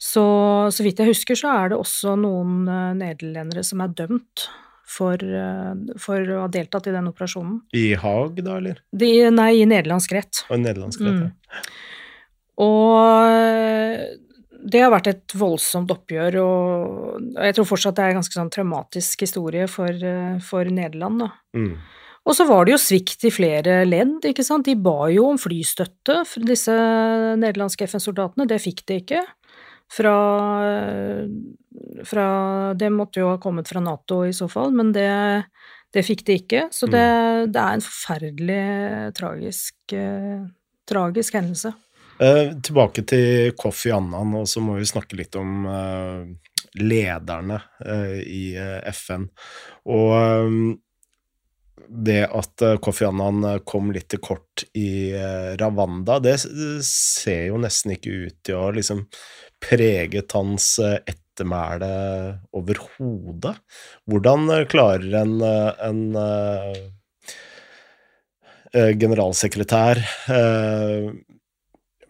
[0.00, 0.24] Så,
[0.72, 2.62] så vidt jeg husker, så er det også noen
[2.96, 4.46] nederlendere som er dømt
[4.90, 5.22] for,
[6.00, 7.60] for, å ha deltatt i den operasjonen.
[7.76, 8.80] I Haag, da, eller?
[8.90, 10.42] De, nei, i nederlandsk rett.
[10.48, 11.28] Og nederlandsk rett, mm.
[11.28, 11.64] ja.
[12.60, 14.02] Og eh,
[14.62, 18.52] det har vært et voldsomt oppgjør, og jeg tror fortsatt det er en ganske sånn
[18.52, 20.04] traumatisk historie for,
[20.44, 21.30] for Nederland, da.
[21.56, 21.74] Mm.
[22.28, 24.68] Og så var det jo svikt i flere ledd, ikke sant.
[24.68, 26.74] De ba jo om flystøtte, for disse
[27.40, 28.46] nederlandske FN-soldatene.
[28.50, 29.22] Det fikk de ikke
[29.90, 30.14] fra,
[32.06, 32.26] fra,
[32.78, 35.08] Det måtte jo ha kommet fra Nato i så fall, men det,
[35.96, 36.66] det fikk de ikke.
[36.74, 37.52] Så det, mm.
[37.54, 38.64] det er en forferdelig
[39.18, 40.44] tragisk, eh,
[40.90, 41.72] tragisk hendelse.
[42.20, 46.50] Eh, tilbake til Kofi Annan, og så må vi snakke litt om eh,
[46.82, 49.24] lederne eh, i eh, FN.
[49.88, 50.50] Og eh,
[51.90, 55.10] det at Kofi Annan kom litt til kort i
[55.58, 56.36] Ravanda, det
[56.86, 59.00] ser jo nesten ikke ut til å liksom
[59.58, 61.88] preget hans ettermæle
[62.54, 63.56] overhodet.
[64.06, 66.04] Hvordan klarer en, en
[69.02, 70.04] generalsekretær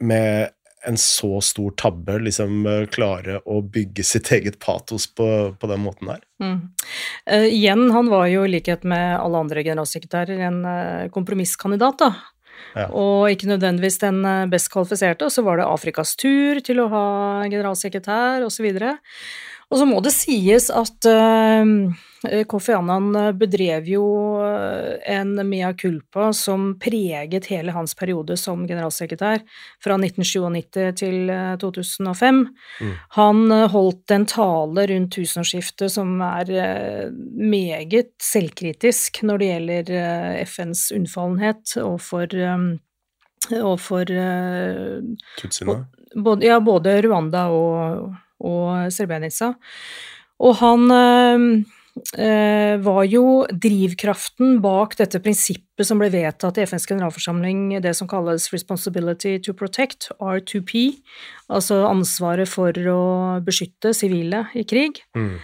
[0.01, 0.57] med
[0.89, 5.27] en så stor tabbe liksom klare å bygge sitt eget patos på,
[5.61, 6.23] på den måten der.
[6.41, 6.55] Mm.
[7.29, 12.15] Uh, igjen, han var jo i likhet med alle andre generalsekretærer en uh, kompromisskandidat, da.
[12.77, 12.87] Ja.
[12.95, 15.27] Og ikke nødvendigvis den eh, best kvalifiserte.
[15.27, 17.07] Og så var det Afrikas tur til å ha
[17.51, 18.69] generalsekretær, osv.
[18.69, 18.93] Og, så
[19.71, 24.05] og så må det sies at uh, Kofi Annan bedrev jo
[25.09, 29.41] en mea culpa som preget hele hans periode som generalsekretær,
[29.81, 32.43] fra 1997 til 2005.
[32.83, 32.93] Mm.
[33.17, 36.53] Han holdt en tale rundt tusenårsskiftet som er
[37.41, 39.93] meget selvkritisk når det gjelder
[40.51, 42.29] FNs unnfallenhet overfor
[43.49, 44.13] overfor
[45.41, 45.85] Tutsiene?
[46.45, 49.55] Ja, både Rwanda og og Srebrenica.
[50.41, 50.87] Og han
[52.17, 58.09] eh, var jo drivkraften bak dette prinsippet som ble vedtatt i FNs generalforsamling, det som
[58.11, 60.87] kalles Responsibility to Protect, R2P,
[61.53, 63.01] altså ansvaret for å
[63.45, 65.03] beskytte sivile i krig.
[65.17, 65.35] Mm.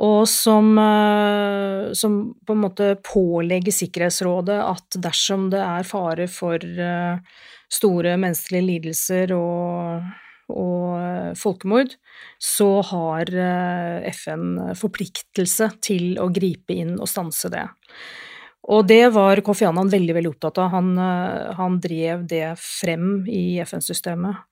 [0.00, 6.56] Og som, eh, som, på en måte pålegger Sikkerhetsrådet at dersom det er fare for
[6.56, 7.18] eh,
[7.70, 10.08] store menneskelige lidelser og
[10.50, 11.94] og eh, folkemord,
[12.42, 17.66] så har eh, FN forpliktelse til å gripe inn og stanse det.
[18.70, 20.70] Og det var Kofi Annan veldig veldig opptatt av.
[20.74, 24.46] Han, eh, han drev det frem i FN-systemet.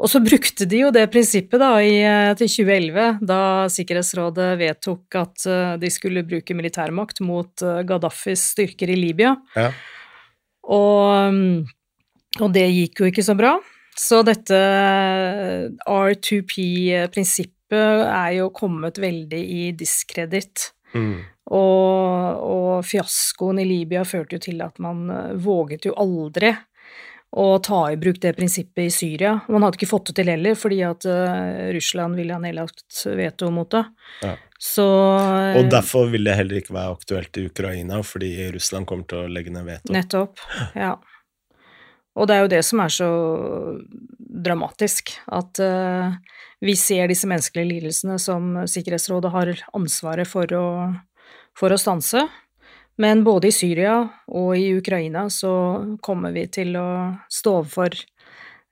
[0.00, 1.98] Og så brukte de jo det prinsippet da i,
[2.40, 5.44] til 2011, da Sikkerhetsrådet vedtok at
[5.76, 7.52] de skulle bruke militærmakt mot
[7.84, 9.34] Gaddafis styrker i Libya.
[9.52, 9.66] Ja.
[10.72, 11.36] Og,
[12.40, 13.58] og det gikk jo ikke så bra.
[13.96, 14.58] Så dette
[15.88, 20.72] R2P-prinsippet er jo kommet veldig i diskreditt.
[20.94, 21.18] Mm.
[21.50, 26.52] Og, og, fiaskoen i Libya førte jo til at man eh, våget jo aldri
[27.30, 29.36] å ta i bruk det prinsippet i Syria.
[29.48, 33.52] Man hadde ikke fått det til heller, fordi at uh, Russland ville ha nedlagt veto
[33.54, 33.84] mot det.
[34.26, 34.32] Ja.
[34.58, 34.86] Så,
[35.56, 39.30] og derfor vil det heller ikke være aktuelt i Ukraina, fordi Russland kommer til å
[39.30, 39.94] legge ned veto.
[39.94, 40.42] Nettopp,
[40.74, 40.96] ja.
[42.18, 43.10] Og det er jo det som er så
[44.18, 46.14] dramatisk, at uh,
[46.60, 50.66] vi ser disse menneskelige lidelsene som Sikkerhetsrådet har ansvaret for å,
[51.56, 52.26] for å stanse.
[53.00, 53.94] Men både i Syria
[54.28, 55.52] og i Ukraina så
[56.04, 56.88] kommer vi til å
[57.32, 57.94] stå overfor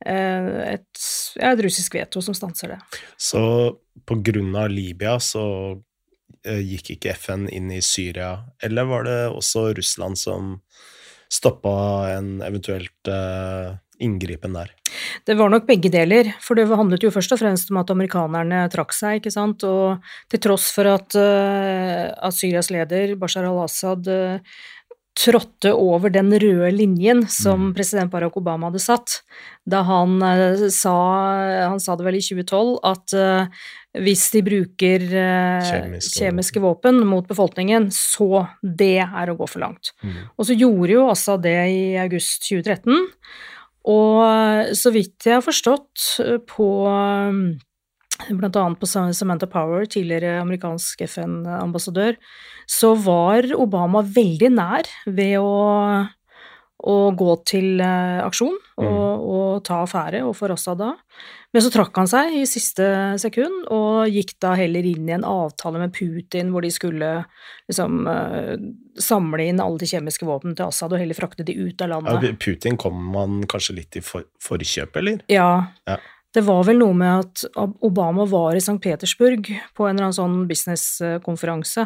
[0.04, 1.04] eh, et,
[1.40, 2.78] et russisk veto som stanser det.
[3.16, 3.40] Så
[4.04, 5.46] på grunn av Libya så
[6.44, 10.58] eh, gikk ikke FN inn i Syria, eller var det også Russland som
[11.28, 11.74] stoppa
[12.16, 14.72] en eventuelt uh, inngripen der?
[15.26, 18.62] Det var nok begge deler, for det handlet jo først og fremst om at amerikanerne
[18.72, 24.08] trakk seg, ikke sant, og til tross for at, uh, at Syrias leder, Bashar al-Assad,
[24.08, 24.64] uh,
[25.18, 27.74] trådte over den røde linjen som mm.
[27.76, 29.18] president Barack Obama hadde satt,
[29.68, 30.94] da han uh, sa,
[31.72, 33.16] han sa det vel i 2012, at
[33.98, 39.90] hvis de bruker kjemiske, kjemiske våpen mot befolkningen, så det er å gå for langt.
[40.04, 40.18] Mm.
[40.36, 43.08] Og så gjorde jo altså det i august 2013.
[43.88, 46.68] Og så vidt jeg har forstått eh, på
[48.26, 52.18] eh, annet på Samantha Power, tidligere amerikansk FN-ambassadør,
[52.66, 56.04] så var Obama veldig nær ved å,
[56.78, 59.26] å gå til eh, aksjon og, mm.
[59.34, 60.94] og ta affære overfor Assad da.
[61.54, 62.84] Men så trakk han seg i siste
[63.20, 67.08] sekund, og gikk da heller inn i en avtale med Putin hvor de skulle
[67.70, 68.52] liksom uh,
[69.00, 72.28] samle inn alle de kjemiske våpnene til Assad og heller frakte de ut av landet.
[72.28, 75.24] Ja, Putin kom man kanskje litt i for forkjøpet, eller?
[75.32, 75.48] Ja.
[75.88, 75.96] ja.
[76.38, 77.40] Det var vel noe med at
[77.82, 78.76] Obama var i St.
[78.78, 81.82] Petersburg på en eller annen sånn businesskonferanse.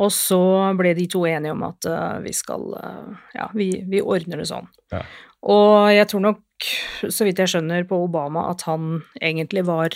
[0.00, 0.40] Og så
[0.78, 4.48] ble de to enige om at uh, vi skal uh, Ja, vi, vi, ordner det
[4.48, 4.68] sånn.
[4.92, 5.02] Ja.
[5.44, 6.68] Og jeg tror nok
[7.12, 9.92] så vidt jeg skjønner på Obama, at han egentlig var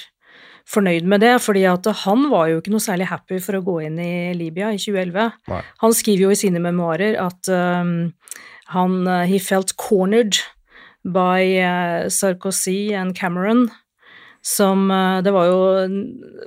[0.68, 3.80] fornøyd med det, fordi at han var jo ikke noe særlig happy for å gå
[3.88, 5.40] inn i Libya i 2011.
[5.50, 5.62] Nei.
[5.80, 8.12] Han skriver jo i sine memoarer at um,
[8.76, 10.36] han uh, He felt cornered
[11.04, 13.68] by uh, Sarkozy and Cameron.
[14.40, 15.58] Som uh, Det var jo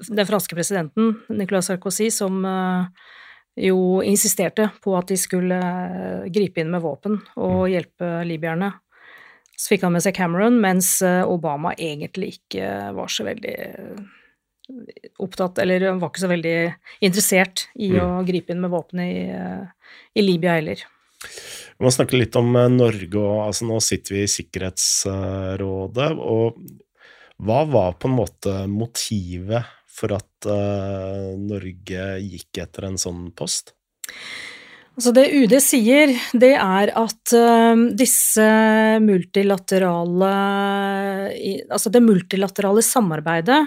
[0.09, 2.87] den franske presidenten, Nicolas Sarkozy, som uh,
[3.55, 5.59] jo insisterte på at de skulle
[6.33, 7.69] gripe inn med våpen og mm.
[7.73, 8.71] hjelpe libyerne.
[9.53, 13.99] Så fikk han med seg Cameron, mens eh, Obama egentlig ikke var så veldig eh,
[15.21, 16.57] opptatt, eller var ikke så veldig
[17.05, 18.01] interessert i mm.
[18.01, 20.81] å gripe inn med våpen i, eh, i Libya heller.
[21.83, 26.61] Må snakke litt om Norge og altså Nå sitter vi i Sikkerhetsrådet, og
[27.43, 33.73] hva var på en måte motivet for at uh, Norge gikk etter en sånn post?
[34.93, 38.45] Altså det UD sier, det er at uh, disse
[39.03, 40.33] multilaterale
[41.33, 43.65] Altså det multilaterale samarbeidet,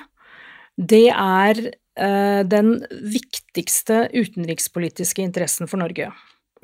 [0.76, 2.74] det er den
[3.08, 6.10] viktigste utenrikspolitiske interessen for Norge.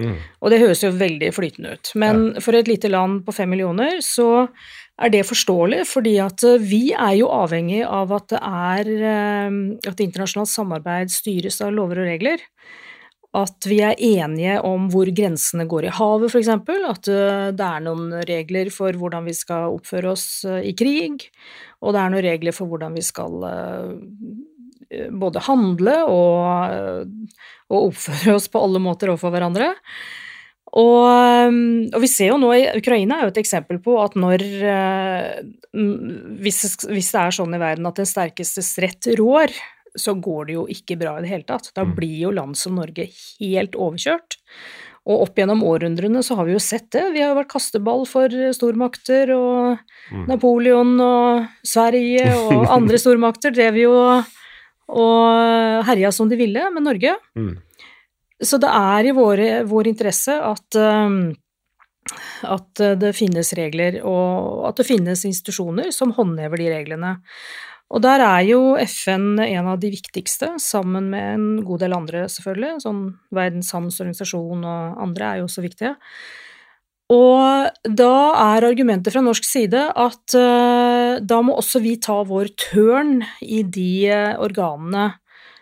[0.01, 0.17] Mm.
[0.41, 1.93] Og det høres jo veldig flytende ut.
[2.01, 2.45] Men ja.
[2.45, 4.47] for et lite land på fem millioner så
[5.03, 8.91] er det forståelig, fordi at uh, vi er jo avhengig av at det er
[9.89, 12.45] At internasjonalt samarbeid styres av lover og regler
[13.33, 16.51] at vi er enige om hvor grensene går i havet, f.eks.
[16.53, 21.31] At eh, det er noen regler for hvordan vi skal oppføre oss eh, i krig,
[21.81, 23.95] og det er noen regler for hvordan vi skal eh,
[25.11, 27.07] både handle og,
[27.73, 29.73] og oppføre oss på alle måter overfor hverandre.
[30.73, 31.05] Og,
[31.93, 34.45] og, vi ser jo nå i Ukraina er jo et eksempel på at når
[36.41, 39.53] hvis, hvis det er sånn i verden at den sterkestes rett rår,
[39.99, 41.69] så går det jo ikke bra i det hele tatt.
[41.77, 41.93] Da mm.
[41.99, 44.39] blir jo land som Norge helt overkjørt.
[45.03, 47.09] Og opp gjennom århundrene så har vi jo sett det.
[47.13, 49.81] Vi har jo vært kasteball for stormakter, og
[50.13, 50.29] mm.
[50.31, 54.39] Napoleon og Sverige og andre stormakter drev jo og
[54.91, 57.15] herja som de ville med Norge.
[57.39, 57.55] Mm.
[58.43, 61.35] Så det er i våre, vår interesse at, um,
[62.51, 67.17] at det finnes regler, og at det finnes institusjoner som håndhever de reglene.
[67.93, 72.25] Og der er jo FN en av de viktigste, sammen med en god del andre,
[72.33, 72.81] selvfølgelig.
[72.87, 73.03] Sånn
[73.37, 75.93] Verdens handelsorganisasjon og andre er jo også viktige.
[77.13, 80.92] Og da er argumentet fra norsk side at uh,
[81.23, 85.13] da må også vi ta vår tørn i de uh, organene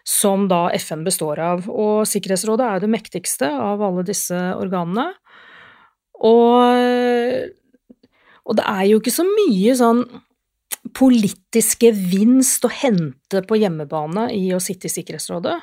[0.07, 1.69] som da FN består av.
[1.71, 5.11] Og Sikkerhetsrådet er det mektigste av alle disse organene.
[6.21, 7.53] Og,
[8.45, 10.03] og det er jo ikke så mye sånn
[10.97, 15.57] politisk gevinst å hente på hjemmebane i å sitte i Sikkerhetsrådet.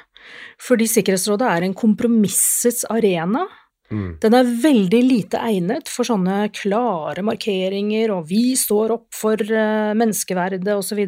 [0.62, 3.46] Fordi Sikkerhetsrådet er en kompromissets arena.
[3.92, 4.18] Mm.
[4.24, 9.96] Den er veldig lite egnet for sånne klare markeringer og 'vi står opp for uh,
[9.98, 11.04] menneskeverdet' osv.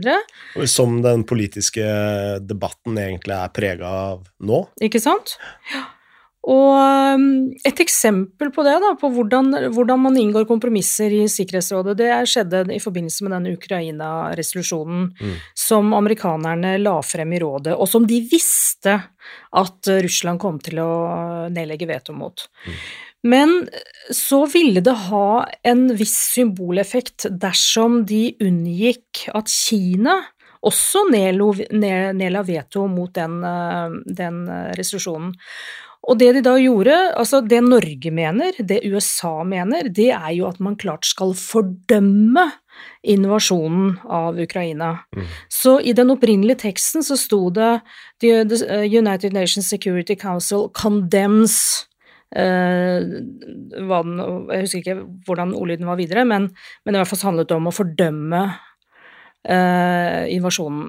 [0.65, 1.86] Som den politiske
[2.39, 4.65] debatten egentlig er prega av nå.
[4.82, 5.38] Ikke sant?
[5.73, 5.88] Ja.
[6.47, 7.23] Og um,
[7.67, 12.61] et eksempel på det, da, på hvordan, hvordan, man inngår kompromisser i Sikkerhetsrådet, det skjedde
[12.71, 15.33] i forbindelse med den Ukraina-resolusjonen mm.
[15.67, 18.95] som amerikanerne la frem i rådet, og som de visste
[19.59, 20.93] at Russland kom til å
[21.51, 22.47] nedlegge veto mot.
[22.63, 22.79] Mm.
[23.29, 23.53] Men
[24.15, 30.15] så ville det ha en viss symboleffekt dersom de unngikk at Kina
[30.63, 34.41] også nedla veto mot den, uh, den
[34.79, 35.35] resolusjonen.
[36.08, 40.47] Og det de da gjorde, altså det Norge mener, det USA mener, det er jo
[40.47, 42.45] at man klart skal fordømme
[43.04, 44.93] invasjonen av Ukraina.
[45.16, 45.28] Mm.
[45.52, 47.82] Så i den opprinnelige teksten så sto det
[48.24, 48.45] The
[48.88, 51.86] United Nations Security Council condemns
[52.32, 54.16] uh, den,
[54.54, 54.97] Jeg husker ikke
[55.28, 56.47] hvordan ordlyden var videre, men,
[56.86, 60.88] men det i hvert fall handlet om å fordømme uh, invasjonen.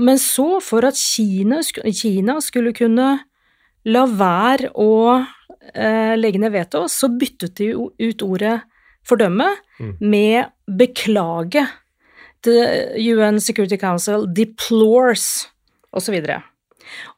[0.00, 1.60] Men så, for at Kina,
[1.94, 3.18] Kina skulle kunne
[3.88, 8.58] la være å eh, legge ned veto, så byttet de ut ordet
[9.06, 9.48] fordømme
[9.80, 9.94] mm.
[10.00, 11.64] med beklage.
[12.44, 12.60] The
[12.96, 15.48] UN Security Council deplores,
[15.92, 16.16] osv.
[16.16, 16.38] Og, så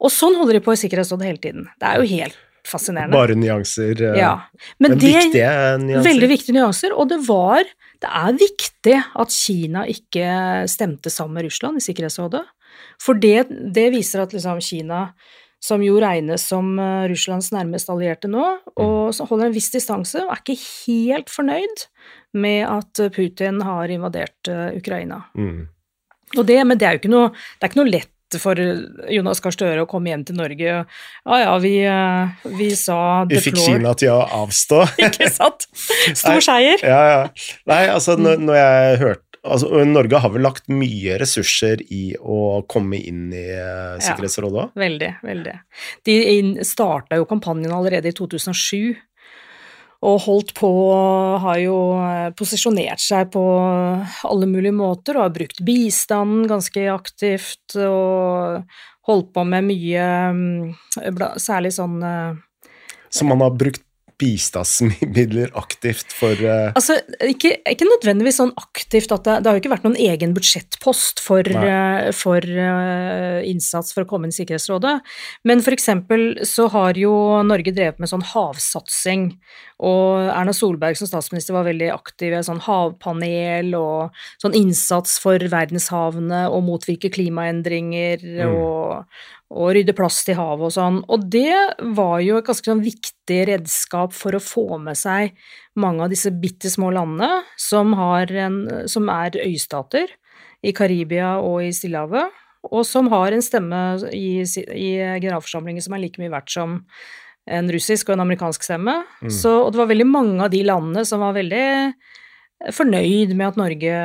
[0.03, 1.69] og sånn holder de på i Sikkerhetsrådet hele tiden.
[1.79, 3.15] Det er jo helt fascinerende.
[3.15, 4.35] Bare nyanser, eh, ja.
[4.79, 5.53] men, men det, viktige
[5.83, 6.09] nyanser.
[6.09, 7.67] Veldig viktige nyanser, og det var
[8.03, 10.27] Det er viktig at Kina ikke
[10.67, 12.43] stemte sammen med Russland i Sikkerhetsrådet,
[12.99, 15.05] for det, det viser at liksom Kina
[15.63, 19.13] som jo regnes som eh, Russlands nærmeste allierte nå, og mm.
[19.19, 21.87] som holder en viss distanse, og er ikke helt fornøyd
[22.33, 25.19] med at Putin har invadert uh, Ukraina.
[25.37, 25.69] Mm.
[26.33, 27.29] Det, men det er jo ikke noe,
[27.61, 28.11] det er ikke noe lett
[28.41, 28.57] for
[29.13, 30.77] Jonas Gahr Støre å komme hjem til Norge.
[30.85, 33.25] Ja ja, vi, eh, vi sa.
[33.29, 34.85] Vi fikk Kina til å avstå.
[35.07, 35.69] ikke sant?
[36.23, 36.81] Stor seier.
[36.81, 37.21] Ja, ja.
[37.69, 42.63] Nei, altså når, når jeg hørte altså, Norge har vel lagt mye ressurser i å
[42.71, 44.67] komme inn i Sikkerhetsrådet Sikkerhetsrådet?
[44.73, 45.57] Ja, veldig, veldig.
[46.09, 46.17] De
[46.67, 48.95] starta jo kampanjen allerede i 2007.
[50.03, 50.69] Og holdt på,
[51.45, 53.43] har jo eh, posisjonert seg på
[54.27, 58.65] alle mulige måter og har brukt bistanden ganske aktivt og
[59.07, 62.03] holdt på med mye, mm, særlig sånn
[63.15, 63.87] Som man har brukt
[64.23, 66.71] bistandsmidler aktivt for uh...
[66.79, 66.97] Altså,
[67.27, 71.23] ikke, ikke, nødvendigvis sånn aktivt at det, det, har jo ikke vært noen egen budsjettpost
[71.23, 74.95] for, uh, for uh, innsats for å komme inn i Sikkerhetsrådet,
[75.49, 77.13] men for eksempel så har jo
[77.47, 79.33] Norge drevet med sånn havsatsing,
[79.83, 85.43] og Erna Solberg som statsminister var veldig aktiv i sånn havpanel og sånn innsats for
[85.53, 88.53] verdenshavene og motvirke klimaendringer mm.
[88.55, 89.17] og,
[89.53, 90.99] og rydde plast i havet og sånn.
[91.13, 91.53] Og det
[91.97, 95.37] var jo et ganske sånn viktig redskap for å få med seg
[95.81, 100.15] mange av disse bitte små landene som, en, som er øystater
[100.65, 102.41] i Karibia og i Stillehavet,
[102.71, 103.83] og som har en stemme
[104.15, 106.81] i, i generalforsamlingen som er like mye verdt som
[107.51, 109.01] en russisk og en amerikansk stemme.
[109.21, 109.33] Mm.
[109.35, 111.67] Så, og det var veldig mange av de landene som var veldig
[112.73, 113.97] fornøyd med at Norge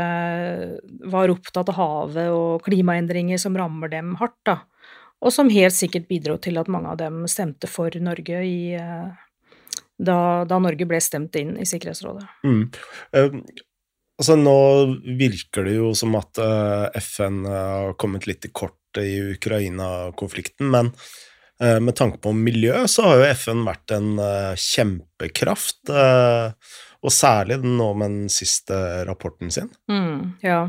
[1.13, 4.63] var opptatt av havet og klimaendringer som rammer dem hardt, da
[5.17, 9.07] og som helt sikkert bidro til at mange av dem stemte for Norge i, eh,
[9.97, 12.27] da, da, Norge ble stemt inn i Sikkerhetsrådet.
[12.45, 12.67] Mm.
[13.17, 13.39] Uh,
[14.21, 14.57] altså nå
[15.17, 20.93] virker det jo som at uh, FN har kommet litt i kort i Ukraina-konflikten, men
[20.93, 24.11] uh, med tanke på miljø så har jo FN vært en
[24.61, 25.89] kjempekraft,
[26.97, 28.77] og særlig nå med den siste
[29.09, 29.73] rapporten sin.
[29.89, 30.67] Mm, ja.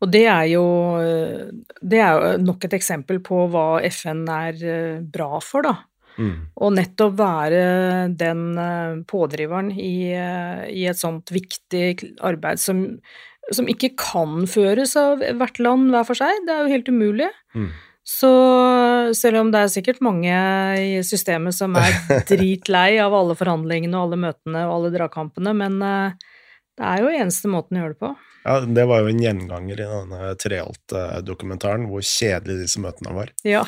[0.00, 0.64] Og det er jo
[1.80, 5.76] det er jo nok et eksempel på hva FN er eh, bra for, da.
[6.20, 6.32] Mm.
[6.60, 7.60] Og nettopp være
[8.18, 12.82] den eh, pådriveren i, eh, i et sånt viktig arbeid som,
[13.52, 16.44] som, ikke kan føres av hvert land hver for seg.
[16.46, 17.30] Det er jo helt umulig.
[17.56, 17.70] Mm.
[18.10, 18.30] Så
[19.14, 20.34] selv om det er sikkert mange
[20.82, 21.94] i systemet som er
[22.30, 27.52] dritlei av alle forhandlingene og alle møtene og alle dragkampene, men det er jo eneste
[27.52, 28.10] måten å gjøre det på.
[28.44, 33.34] Ja, Det var jo en gjenganger i denne Treholt-dokumentaren, hvor kjedelige disse møtene var.
[33.44, 33.66] Ja.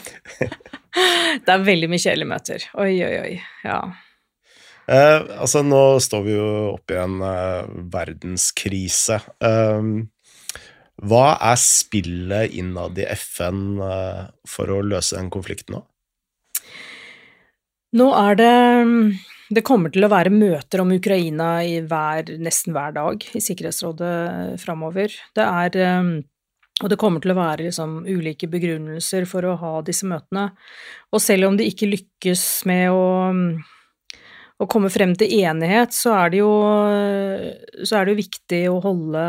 [1.45, 2.65] Det er veldig mye kjedelige møter.
[2.81, 3.35] Oi, oi, oi.
[3.65, 3.79] Ja.
[4.89, 9.21] Eh, altså, nå står vi jo oppe i en eh, verdenskrise.
[9.45, 9.93] Eh,
[11.03, 15.85] hva er spillet innad i FN eh, for å løse den konflikten nå?
[17.99, 18.53] Nå er det
[19.53, 24.13] det kommer til å være møter om Ukraina i hver, nesten hver dag i Sikkerhetsrådet
[24.13, 25.15] eh, framover.
[25.37, 26.13] Det er eh,
[26.83, 30.49] og det kommer til å være liksom ulike begrunnelser for å ha disse møtene.
[31.13, 33.05] Og selv om de ikke lykkes med å,
[34.59, 36.51] å komme frem til enighet, så er det jo,
[37.85, 39.27] så er det jo viktig å holde,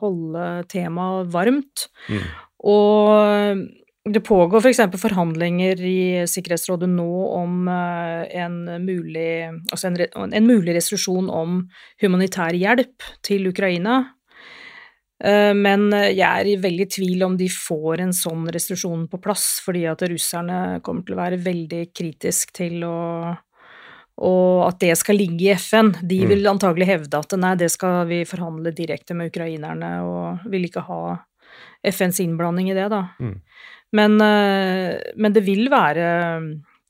[0.00, 1.88] holde temaet varmt.
[2.08, 2.24] Mm.
[2.72, 3.66] Og
[4.10, 4.80] det pågår f.eks.
[4.94, 9.28] For forhandlinger i Sikkerhetsrådet nå om en mulig,
[9.70, 10.00] altså en,
[10.34, 11.60] en mulig resolusjon om
[12.02, 14.00] humanitær hjelp til Ukraina.
[15.22, 19.84] Men jeg er i veldig tvil om de får en sånn resolusjon på plass, fordi
[19.86, 22.98] at russerne kommer til å være veldig kritisk til å
[24.22, 25.92] og at det skal ligge i FN.
[26.02, 26.28] De mm.
[26.30, 30.84] vil antagelig hevde at nei, det skal vi forhandle direkte med ukrainerne, og vil ikke
[30.86, 31.02] ha
[31.82, 33.06] FNs innblanding i det, da.
[33.22, 33.38] Mm.
[33.92, 36.06] Men, eh, men, det vil være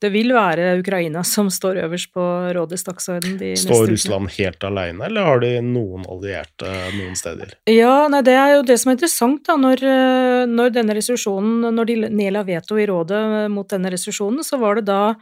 [0.03, 2.23] det vil være Ukraina som står øverst på
[2.55, 3.37] rådets dagsorden.
[3.55, 7.53] Står Russland helt alene, eller har de noen allierte noen steder?
[7.71, 9.45] Ja, nei, Det er jo det som er interessant.
[9.47, 14.43] da, Når, eh, når denne resolusjonen, når de nedla veto i rådet mot denne resolusjonen,
[14.43, 15.15] så var det da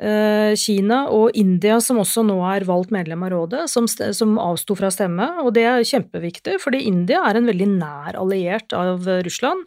[0.00, 4.76] Eh, Kina og India, som også nå er valgt medlem av rådet, som, som avsto
[4.78, 5.26] fra stemme.
[5.44, 9.66] Og det er kjempeviktig, fordi India er en veldig nær alliert av Russland.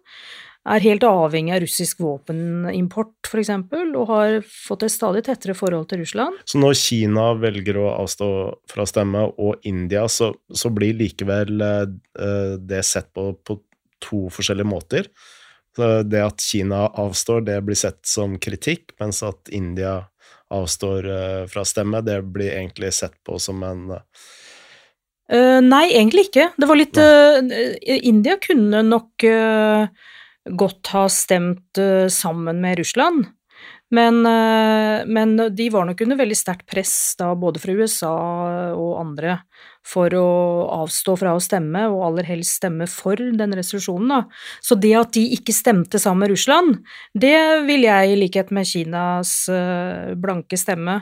[0.63, 3.49] Er helt avhengig av russisk våpenimport, f.eks.,
[3.83, 6.37] og har fått et stadig tettere forhold til Russland.
[6.47, 8.29] Så når Kina velger å avstå
[8.71, 13.59] fra stemme, og India, så, så blir likevel eh, det sett på på
[14.03, 15.11] to forskjellige måter?
[15.75, 20.05] Så det at Kina avstår, det blir sett som kritikk, mens at India
[20.53, 24.01] avstår eh, fra stemme, det blir egentlig sett på som en uh,
[25.63, 26.51] Nei, egentlig ikke.
[26.55, 27.39] Det var litt uh,
[27.81, 29.25] India kunne nok
[30.49, 31.79] godt ha stemt
[32.11, 33.29] sammen med Russland.
[33.93, 34.23] Men,
[35.05, 38.13] men, de var nok under veldig sterkt press da, både fra USA
[38.73, 39.35] og andre
[39.83, 40.27] for å
[40.81, 44.13] avstå fra å stemme, og aller helst stemme for den resolusjonen.
[44.15, 44.21] Da.
[44.63, 46.79] Så det at de ikke stemte sammen med Russland,
[47.11, 47.35] det
[47.67, 51.01] vil jeg, i likhet med Kinas uh, blanke stemme,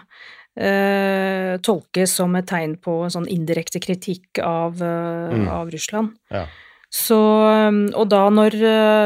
[0.57, 5.47] uh, tolke som et tegn på en sånn indirekte kritikk av, mm.
[5.61, 6.17] av Russland.
[6.33, 6.47] Ja.
[6.91, 7.17] Så,
[7.95, 8.55] og da når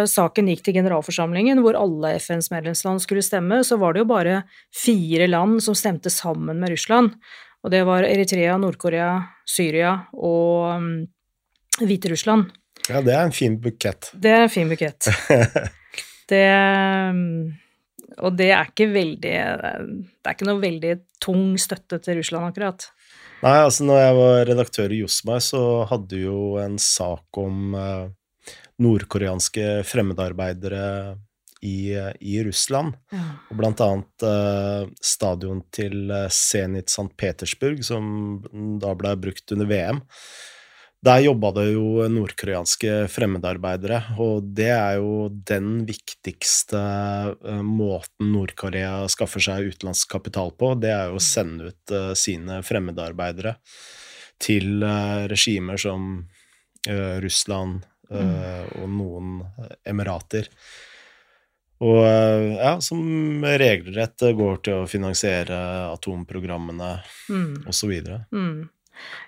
[0.10, 4.40] saken gikk til generalforsamlingen, hvor alle FNs medlemsland skulle stemme, så var det jo bare
[4.74, 7.14] fire land som stemte sammen med Russland.
[7.66, 9.12] Og det var Eritrea, Nord-Korea,
[9.50, 10.90] Syria og um,
[11.82, 12.52] Hviterussland.
[12.86, 14.12] Ja, det er en fin bukett.
[14.22, 15.08] Det er en fin bukett.
[16.30, 16.44] det
[17.10, 17.56] um,
[18.22, 22.86] Og det er ikke veldig Det er ikke noe veldig tung støtte til Russland, akkurat.
[23.44, 27.76] Nei, altså når jeg var redaktør i Josmai, så hadde du jo en sak om
[27.78, 28.08] eh,
[28.82, 30.86] nordkoreanske fremmedarbeidere
[31.66, 32.96] i, i Russland.
[33.14, 33.24] Ja.
[33.50, 37.12] Og blant annet eh, stadion til eh, Zenit St.
[37.18, 38.42] Petersburg, som
[38.82, 40.04] da ble brukt under VM.
[41.06, 46.80] Der jobba det jo nordkoreanske fremmedarbeidere, og det er jo den viktigste
[47.36, 52.16] uh, måten Nord-Korea skaffer seg utenlandsk kapital på, det er jo å sende ut uh,
[52.18, 53.58] sine fremmedarbeidere
[54.42, 56.26] til uh, regimer som
[56.86, 57.80] Russland
[58.14, 58.76] mm.
[58.78, 59.40] og noen
[59.90, 60.52] emirater.
[61.84, 65.58] Og eh, ja, som regelrett går til å finansiere
[65.90, 66.92] atomprogrammene
[67.30, 67.66] mm.
[67.68, 67.92] osv.
[68.32, 68.68] Mm.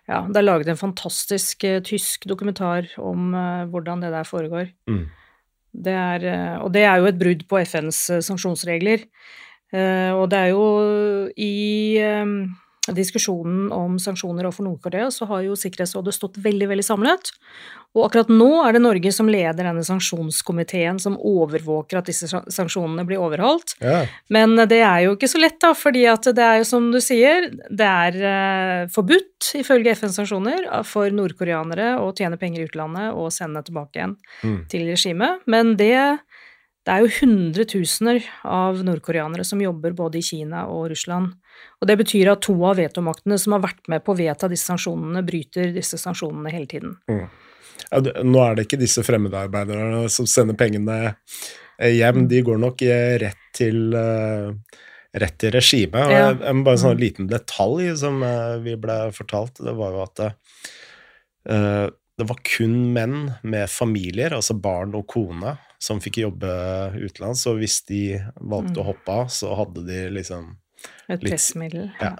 [0.09, 4.71] Ja, det er laget en fantastisk uh, tysk dokumentar om uh, hvordan det der foregår.
[4.87, 5.05] Mm.
[5.87, 9.07] Det er, uh, og det er jo et brudd på FNs sanksjonsregler.
[10.15, 11.99] og det er jo i
[12.95, 17.31] diskusjonen om sanksjoner overfor Nord-Korea, så har jo Sikkerhetsrådet stått veldig, veldig samlet.
[17.97, 23.05] Og akkurat nå er det Norge som leder denne sanksjonskomiteen som overvåker at disse sanksjonene
[23.07, 23.73] blir overholdt.
[23.81, 24.03] Ja.
[24.33, 26.99] Men det er jo ikke så lett, da, fordi at det er jo som du
[27.03, 33.17] sier, det er uh, forbudt ifølge FNs sanksjoner for nordkoreanere å tjene penger i utlandet
[33.17, 34.59] og sende tilbake igjen mm.
[34.69, 35.41] til regimet.
[35.49, 36.19] Men det
[36.87, 41.33] det er jo hundretusener av nordkoreanere som jobber både i Kina og Russland.
[41.81, 44.69] Og det betyr at to av vetomaktene som har vært med på å vedta disse
[44.69, 46.95] sanksjonene, bryter disse sanksjonene hele tiden.
[47.11, 47.25] Mm.
[47.89, 52.87] Ja, nå er det ikke disse fremmedarbeiderne som sender pengene eh, hjem, de går nok
[52.87, 54.79] eh, rett til, uh,
[55.19, 56.15] rett til regimet.
[56.15, 56.31] Ja.
[56.39, 57.03] Bare en sånn mm.
[57.03, 58.23] liten detalj som
[58.63, 60.27] vi ble fortalt, det var jo at
[61.51, 61.87] uh,
[62.17, 66.53] det var kun menn med familier, altså barn og kone, som fikk jobbe
[66.97, 67.43] utenlands.
[67.49, 68.01] Og hvis de
[68.41, 68.81] valgte mm.
[68.81, 70.55] å hoppe av, så hadde de liksom
[71.05, 71.91] Et litt, pressmiddel.
[72.01, 72.15] Ja.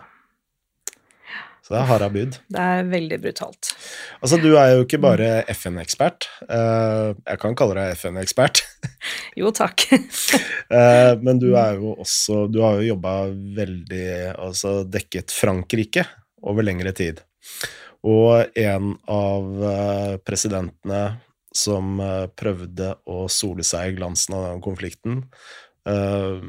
[1.66, 2.36] Så det er harde bud.
[2.48, 3.74] Det er veldig brutalt.
[4.22, 6.30] Altså, du er jo ikke bare FN-ekspert.
[6.46, 8.62] Uh, jeg kan kalle deg FN-ekspert.
[9.42, 9.84] jo, takk.
[9.92, 13.18] uh, men du er jo også Du har jo jobba
[13.58, 16.06] veldig Altså dekket Frankrike
[16.40, 17.20] over lengre tid.
[18.08, 21.02] Og en av uh, presidentene
[21.58, 25.24] som eh, prøvde å sole seg i glansen av den konflikten,
[25.90, 26.44] eh,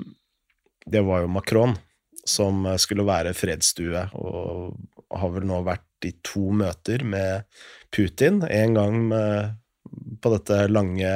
[0.85, 1.73] det var jo Macron,
[2.29, 4.77] som skulle være fredsstue, og
[5.17, 7.47] har vel nå vært i to møter med
[7.95, 8.43] Putin.
[8.45, 9.57] En gang med,
[10.21, 11.13] på dette lange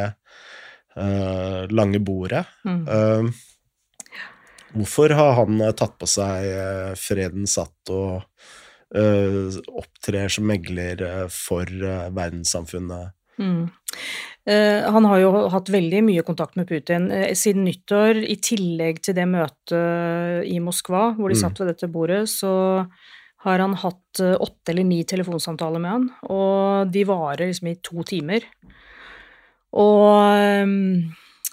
[0.97, 2.45] eh, lange bordet.
[2.65, 2.83] Mm.
[2.89, 3.23] Eh,
[4.73, 8.29] hvorfor har han eh, tatt på seg eh, fredens hatt og eh,
[8.95, 13.15] opptrer som megler eh, for eh, verdenssamfunnet?
[13.41, 13.71] Mm.
[14.45, 18.21] Eh, han har jo hatt veldig mye kontakt med Putin eh, siden nyttår.
[18.29, 21.43] I tillegg til det møtet i Moskva, hvor de Mm.
[21.45, 22.87] satt ved dette bordet, så
[23.43, 27.79] har han hatt eh, åtte eller ni telefonsamtaler med han, og de varer liksom i
[27.83, 28.45] to timer.
[29.73, 30.21] Og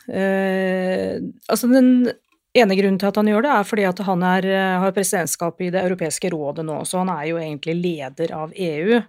[0.10, 1.16] øh,
[1.50, 2.10] altså den
[2.62, 5.62] ene grunnen til at han gjør det, er fordi at han er, eh, har presidentskap
[5.62, 9.02] i Det europeiske rådet nå, så han er jo egentlig leder av EU.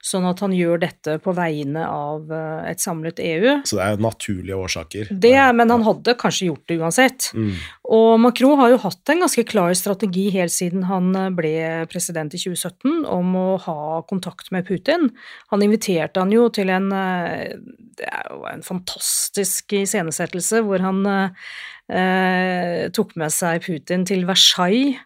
[0.00, 3.58] Sånn at han gjør dette på vegne av eh, et samlet EU.
[3.68, 5.10] Så det er naturlige årsaker.
[5.12, 7.26] Det, men han hadde kanskje gjort det uansett.
[7.36, 7.50] Mm.
[7.92, 11.52] Og Macron har jo hatt en ganske klar strategi helt siden han eh, ble
[11.92, 15.10] president i 2017 om å ha kontakt med Putin.
[15.52, 17.52] Han inviterte han jo til en eh,
[18.00, 24.96] Det er jo en fantastisk iscenesettelse hvor han eh, tok med seg Putin til Versailles.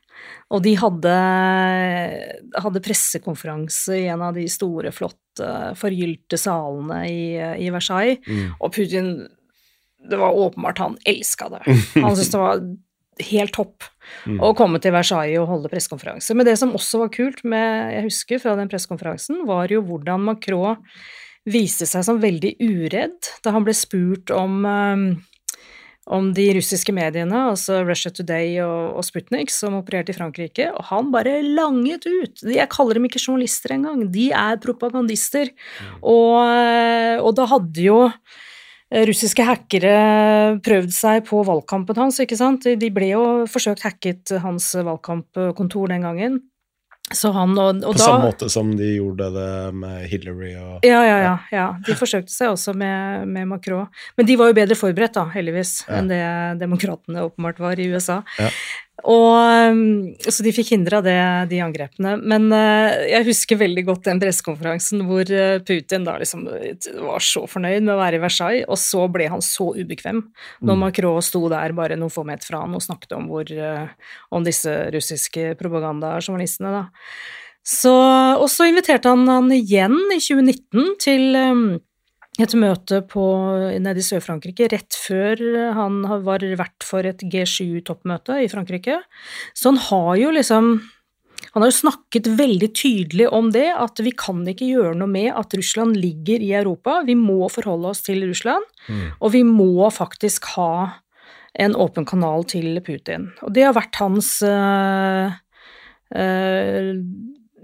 [0.55, 1.15] Og de hadde,
[2.61, 5.51] hadde pressekonferanse i en av de store, flotte,
[5.81, 7.25] forgylte salene i,
[7.65, 8.21] i Versailles.
[8.29, 8.55] Mm.
[8.61, 9.15] Og Putin
[10.05, 11.63] Det var åpenbart han elska det.
[12.05, 12.65] Han syntes det var
[13.31, 13.91] helt topp
[14.29, 14.41] Mm.
[14.41, 16.35] å komme til Versailles og holde pressekonferanse.
[16.37, 20.25] Men det som også var kult med, jeg husker fra den pressekonferansen, var jo hvordan
[20.27, 20.83] Macron
[21.49, 25.07] viste seg som veldig uredd da han ble spurt om eh,
[26.07, 30.89] om de russiske mediene, altså Russia Today og, og Sputnik, som opererte i Frankrike, og
[30.91, 32.45] han bare langet ut.
[32.45, 35.53] Jeg kaller dem ikke journalister engang, de er propagandister.
[36.03, 39.95] Og, eh, og da hadde jo eh, russiske hackere
[40.65, 42.69] prøvd seg på valgkampen hans, ikke sant.
[42.69, 46.43] De ble jo forsøkt hacket hans valgkampkontor den gangen.
[47.13, 50.87] Så han og, og På da samme måte som de gjorde det med Hillary og
[50.89, 51.67] ja, ja, ja, ja.
[51.85, 53.91] De forsøkte seg også med, med Macron.
[54.17, 55.99] Men de var jo bedre forberedt, da, heldigvis, Ja.
[56.01, 56.23] enn det
[56.65, 58.23] demokratene åpenbart var i USA.
[58.41, 58.49] Ja.
[59.03, 61.19] Og, um, så de fikk hindra det,
[61.51, 62.15] de angrepene.
[62.23, 67.43] Men uh, jeg husker veldig godt den pressekonferansen hvor uh, Putin da liksom var så
[67.51, 70.23] fornøyd med å være i Versailles, og så ble han så ubekvem
[70.61, 70.81] når Mm.
[70.81, 74.43] Macron sto der bare noen få meter fra han og snakket om, hvor, uh, om
[74.47, 76.85] disse russiske propagandajournalistene, da.
[77.65, 81.63] Så, og så inviterte han han igjen i 2019 til um,
[82.43, 83.25] et møte på,
[83.79, 85.39] nede i Sør-Frankrike rett før
[85.77, 88.99] han var vert for et G7-toppmøte i Frankrike.
[89.55, 90.75] Så han har jo liksom
[91.55, 95.29] han har jo snakket veldig tydelig om det, at vi kan ikke gjøre noe med
[95.37, 97.03] at Russland ligger i Europa.
[97.07, 99.13] Vi må forholde oss til Russland, Mm.
[99.21, 101.01] og vi må faktisk ha
[101.55, 103.31] en åpen kanal til Putin.
[103.43, 105.31] Og det har vært hans øh,
[106.17, 106.95] øh,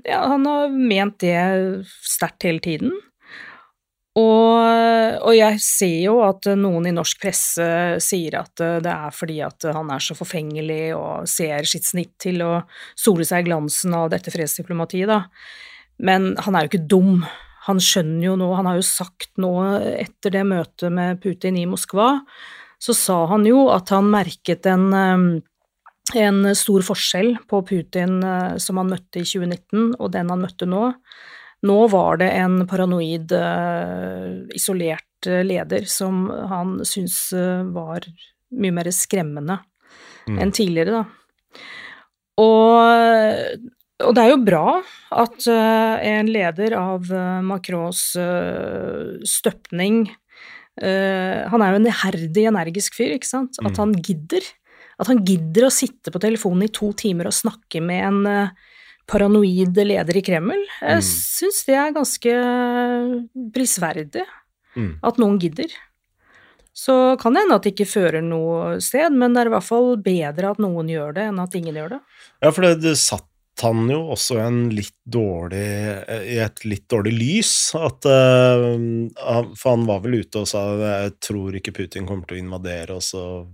[0.07, 2.95] Ja, han har ment det sterkt hele tiden.
[4.19, 7.67] Og, og jeg ser jo at noen i norsk presse
[8.03, 12.43] sier at det er fordi at han er så forfengelig og ser sitt snitt til
[12.43, 12.57] å
[12.99, 15.23] sole seg i glansen av dette fredsdiplomatiet, da.
[16.01, 17.23] Men han er jo ikke dum.
[17.69, 19.53] Han skjønner jo nå, han har jo sagt nå
[19.93, 22.17] etter det møtet med Putin i Moskva,
[22.81, 28.57] så sa han jo at han merket en, eh, en stor forskjell på Putin eh,
[28.57, 30.89] som han møtte i 2019 og den han møtte nå.
[31.67, 38.07] Nå var det en paranoid, eh, isolert eh, leder som han syntes eh, var
[38.57, 39.61] mye mer skremmende
[40.29, 40.37] Mm.
[40.39, 41.61] enn tidligere, da.
[42.39, 43.63] Og,
[44.05, 44.83] og det er jo bra
[45.17, 47.09] at en leder av
[47.43, 48.03] Macrons
[49.27, 50.03] støpning
[50.81, 53.59] Han er jo en iherdig, energisk fyr, ikke sant?
[53.65, 53.81] At Mm.
[53.81, 54.45] han gidder.
[55.01, 58.51] At han gidder å sitte på telefonen i to timer og snakke med en
[59.11, 60.65] eh, paranoid leder i Kreml.
[60.81, 61.03] Jeg Mm.
[61.03, 62.33] syns det er ganske
[63.53, 64.25] prisverdig
[64.77, 64.99] Mm.
[65.03, 65.67] at noen gidder.
[66.73, 69.67] Så kan det hende at det ikke fører noe sted, men det er i hvert
[69.67, 72.01] fall bedre at noen gjør det, enn at ingen gjør det.
[72.41, 73.27] Ja, for det, det satt
[73.61, 74.39] han jo også
[75.11, 75.67] dårlig,
[76.31, 77.75] i et litt dårlig lys.
[77.75, 82.39] At, eh, for han var vel ute og sa jeg tror ikke Putin kommer til
[82.39, 83.47] å invadere, og så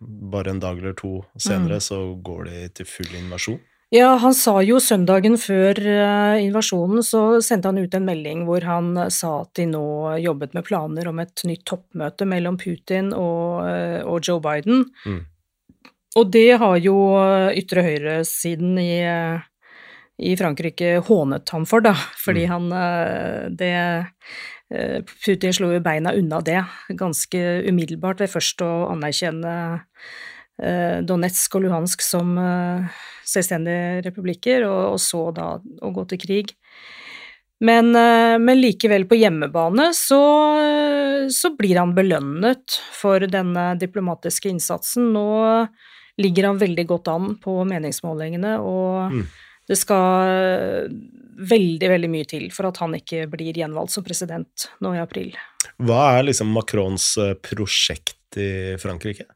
[0.00, 1.84] bare en dag eller to senere Mm.
[1.84, 3.60] så går de til full invasjon.
[3.92, 8.64] Ja, han sa jo søndagen før eh, invasjonen, så sendte han ut en melding hvor
[8.64, 9.82] han eh, sa at de nå
[10.22, 14.86] jobbet med planer om et nytt toppmøte mellom Putin og, eh, og Joe Biden.
[15.04, 15.20] Mm.
[16.16, 16.96] Og det har jo
[17.56, 19.44] ytre høyre-siden i, eh,
[20.24, 21.92] i Frankrike hånet ham for, da,
[22.24, 22.50] fordi Mm.
[22.52, 23.72] han eh, det
[24.72, 26.62] eh, Putin slo jo beina unna det
[26.96, 29.80] ganske umiddelbart ved først å anerkjenne eh,
[31.06, 36.52] Donetsk og Luhansk som eh, selvstendige republikker, og, så da å gå til krig.
[37.62, 40.22] Men, eh, men likevel, på hjemmebane så,
[41.30, 45.12] så, blir han belønnet for denne diplomatiske innsatsen.
[45.14, 45.28] Nå
[46.22, 49.26] ligger han veldig godt an på meningsmålingene, og mm.
[49.70, 50.90] det skal
[51.38, 55.32] veldig, veldig mye til for at han ikke blir gjenvalgt som president nå i april.
[55.82, 59.28] Hva er liksom Macrons eh, prosjekt i Frankrike?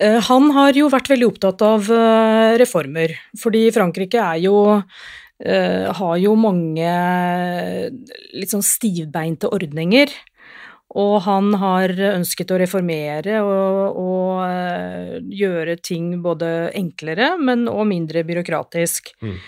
[0.00, 4.58] Eh, han har jo vært veldig opptatt av eh, reformer, fordi Frankrike er jo
[5.38, 6.92] har jo mange
[8.34, 10.10] litt sånn stivbeinte ordninger.
[10.98, 18.24] Og han har ønsket å reformere og, og gjøre ting både enklere, men og mindre
[18.26, 19.12] byråkratisk.
[19.22, 19.38] Mm.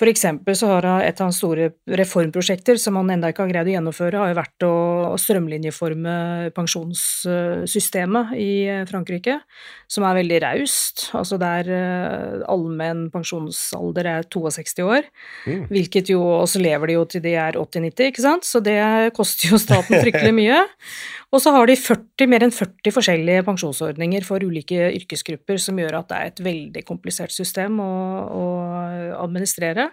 [0.00, 3.68] For eksempel så har et av hans store reformprosjekter som han ennå ikke har greid
[3.68, 4.74] å gjennomføre, har jo vært å
[5.20, 6.14] strømlinjeforme
[6.56, 8.52] pensjonssystemet i
[8.88, 9.36] Frankrike,
[9.92, 11.10] som er veldig raust.
[11.18, 15.04] Altså der eh, allmenn pensjonsalder er 62 år,
[15.44, 15.68] mm.
[15.68, 18.80] hvilket jo også lever de jo til de er 80-90, ikke sant, så det
[19.16, 20.62] koster jo staten fryktelig mye.
[21.30, 26.00] Og så har de 40, mer enn 40 forskjellige pensjonsordninger for ulike yrkesgrupper, som gjør
[26.00, 27.92] at det er et veldig komplisert system å,
[28.34, 28.44] å
[29.20, 29.90] administrere.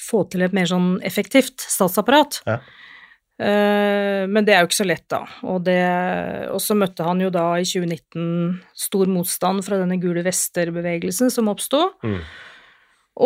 [0.00, 2.42] få til et mer sånn effektivt statsapparat.
[2.48, 2.60] Ja.
[3.38, 5.22] Eh, men det er jo ikke så lett, da.
[5.46, 5.78] Og, det,
[6.50, 11.50] og, så møtte han jo da i 2019 stor motstand fra denne gule vester-bevegelsen som
[11.52, 11.84] oppsto.
[12.02, 12.18] Mm.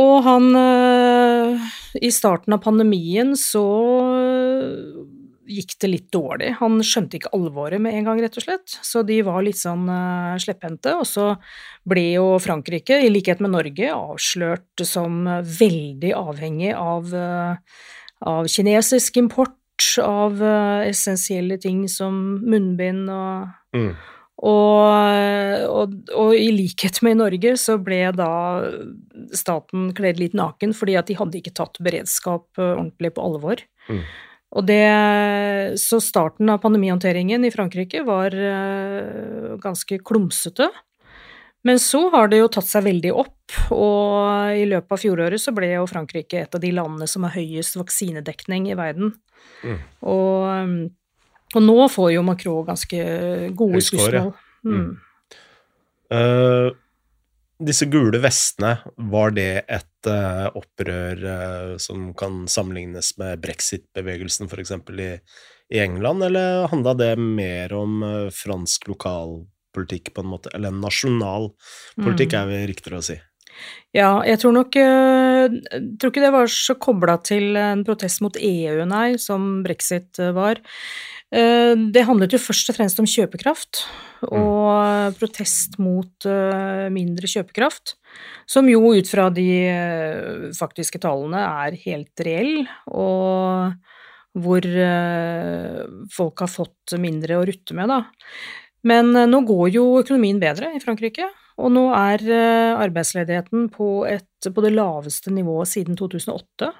[0.03, 3.65] Og han eh, I starten av pandemien så
[5.49, 6.53] gikk det litt dårlig.
[6.61, 8.77] Han skjønte ikke alvoret med en gang, rett og slett.
[8.85, 10.95] Så de var litt sånn uh, slepphendte.
[11.01, 11.33] Og så
[11.89, 17.93] ble jo Frankrike, i likhet med Norge, avslørt som veldig avhengig av, uh,
[18.29, 19.59] av kinesisk import
[20.03, 23.93] av uh, essensielle ting som munnbind og mm.
[24.43, 28.33] Og, og, og, i likhet med i Norge så ble da
[29.39, 33.63] staten kledd litt naken fordi at de hadde ikke tatt beredskap ordentlig på alvor.
[33.87, 34.01] Mm.
[34.53, 34.85] Og det,
[35.81, 40.69] så starten av pandemihåndteringen i Frankrike var uh, ganske klumsete.
[41.65, 45.55] Men så har det jo tatt seg veldig opp, og i løpet av fjoråret så
[45.55, 49.15] ble jo Frankrike et av de landene som har høyest vaksinedekning i verden.
[49.63, 49.79] Mm.
[50.11, 50.73] Og,
[51.55, 53.05] og, nå får jo Macron ganske
[53.59, 54.33] gode skussmål.
[54.33, 54.73] Ja.
[54.73, 54.91] Mm.
[56.13, 56.75] Uh,
[57.63, 64.75] disse gule vestene, var det et uh, opprør uh, som kan sammenlignes med brexit-bevegelsen f.eks.
[64.93, 65.11] I,
[65.73, 70.53] i England, eller handla det mer om uh, fransk lokalpolitikk, på en måte?
[70.57, 71.53] Eller nasjonal
[72.01, 72.41] politikk, mm.
[72.41, 73.19] er vi riktigere å si?
[73.93, 78.39] Ja, jeg tror nok Jeg tror ikke det var så kobla til en protest mot
[78.41, 80.63] EU, nei, som brexit var.
[81.29, 83.83] Det handlet jo først og fremst om kjøpekraft,
[84.25, 84.31] mm.
[84.41, 86.29] og protest mot
[86.97, 87.99] mindre kjøpekraft,
[88.49, 93.73] som jo ut fra de eh, faktiske tallene er helt reell, og
[94.33, 94.65] hvor
[96.09, 97.99] folk har fått mindre å rutte med, da.
[98.89, 101.27] Men nå går jo økonomien bedre i Frankrike,
[101.61, 102.25] og nå er
[102.81, 106.71] arbeidsledigheten på, et, på det laveste nivået siden 2008.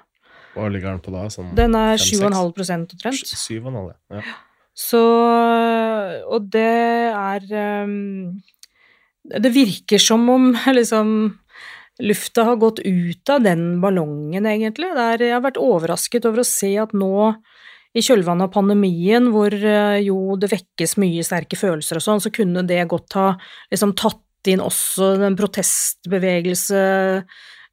[0.53, 1.27] Hva ligger den på da?
[1.33, 3.37] Sånn den er 7,5% omtrent.
[3.37, 4.23] 7,5, ja.
[4.73, 4.99] Så
[6.33, 6.65] Og det
[7.13, 7.43] er
[9.23, 11.37] Det virker som om liksom
[12.03, 14.89] lufta har gått ut av den ballongen, egentlig.
[14.97, 17.33] Der jeg har vært overrasket over å se at nå,
[17.93, 22.33] i kjølvannet av pandemien, hvor uh, jo det vekkes mye sterke følelser og sånn, så
[22.33, 23.27] kunne det godt ha
[23.69, 26.79] liksom tatt inn også en protestbevegelse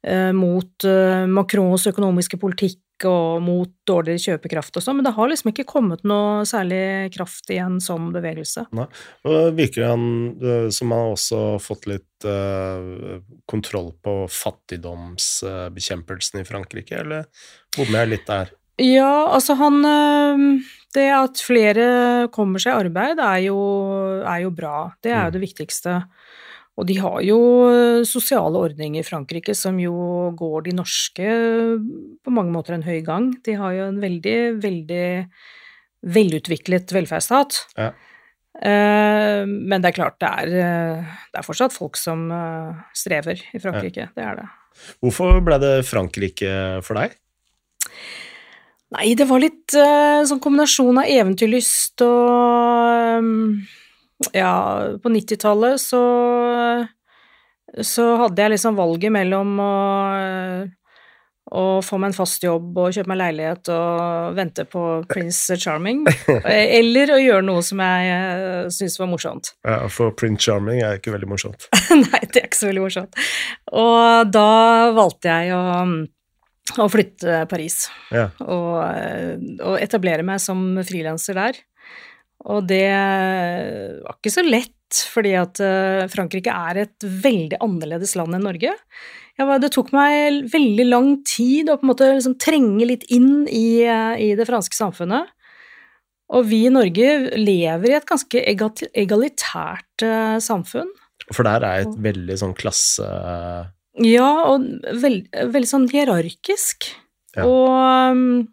[0.07, 2.79] eh, mot eh, Macrons økonomiske politikk
[3.09, 6.83] og mot dårligere kjøpekraft og sånn, men det har liksom ikke kommet noe særlig
[7.15, 8.61] kraft i en sånn bevegelse.
[8.77, 8.87] Nei.
[9.27, 10.03] Og virker han
[10.37, 17.21] eh, som han har også fått litt uh, kontroll på fattigdomsbekjempelsen i Frankrike, eller
[17.77, 18.47] bommer jeg litt der?
[18.81, 20.59] Ja, altså han uh,
[20.95, 23.57] Det at flere kommer seg i arbeid, er jo,
[24.25, 24.77] er jo bra.
[25.03, 25.35] Det er jo mm.
[25.37, 25.91] det viktigste.
[26.81, 29.93] Og de har jo eh, sosiale ordninger i Frankrike som jo
[30.37, 31.33] går de norske
[32.25, 33.29] på mange måter en høy gang.
[33.45, 35.09] De har jo en veldig, veldig
[36.15, 37.59] velutviklet velferdsstat.
[37.77, 37.91] Ja.
[38.65, 42.25] Eh, men det er klart, det er, eh, det er, fortsatt folk som
[42.97, 44.07] strever i Frankrike.
[44.09, 44.15] Ja.
[44.17, 44.47] Det er det.
[45.05, 47.13] Hvorfor ble det Frankrike for deg?
[48.91, 53.29] Nei, det var litt sånn kombinasjon av eventyrlyst og
[54.33, 54.53] ja,
[55.03, 56.01] på 90-tallet så
[57.87, 59.73] så hadde jeg liksom valget mellom å,
[61.55, 66.01] å få meg en fast jobb og kjøpe meg leilighet og vente på Prince Charming,
[66.51, 69.53] eller å gjøre noe som jeg eh, syntes var morsomt.
[69.63, 71.69] Ja, For Prince Charming er ikke veldig morsomt.
[72.03, 73.21] Nei, det er ikke så veldig morsomt.
[73.71, 74.47] Og da
[74.99, 75.63] valgte jeg å,
[76.75, 78.27] å flytte Paris Ja.
[78.43, 78.83] og,
[79.63, 81.63] og etablere meg som frilanser der.
[82.49, 82.87] Og det
[84.01, 88.73] var ikke så lett, fordi at eh, Frankrike er et veldig annerledes land enn Norge.
[89.41, 93.45] Var, det tok meg veldig lang tid å på en måte liksom trenge litt inn
[93.47, 95.29] i, eh, i det franske samfunnet.
[96.31, 100.91] Og vi i Norge lever i et ganske egalitært eh, samfunn.
[101.31, 103.07] For der er et veldig sånn klasse...
[104.01, 104.63] Ja, og
[105.01, 106.87] veld, veldig sånn hierarkisk.
[107.35, 107.43] Ja.
[107.43, 108.47] Og, um,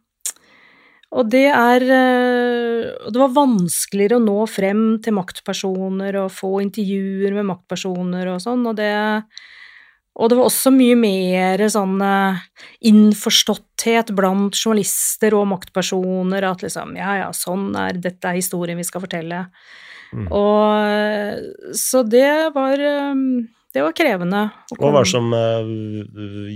[1.09, 7.37] og det er eh, det var vanskeligere å nå frem til maktpersoner og få intervjuer
[7.39, 8.93] med maktpersoner og sånn, og det
[10.19, 12.41] og det var også mye mer sånn eh,
[12.91, 18.87] innforståtthet blant journalister og maktpersoner, at liksom ja, ja, sånn er dette er historien vi
[18.89, 19.45] skal fortelle.
[20.11, 20.27] Mm.
[20.35, 22.83] Og så det var
[23.15, 23.47] um,
[23.79, 24.43] det var krevende.
[24.77, 25.73] Hva var det som eh,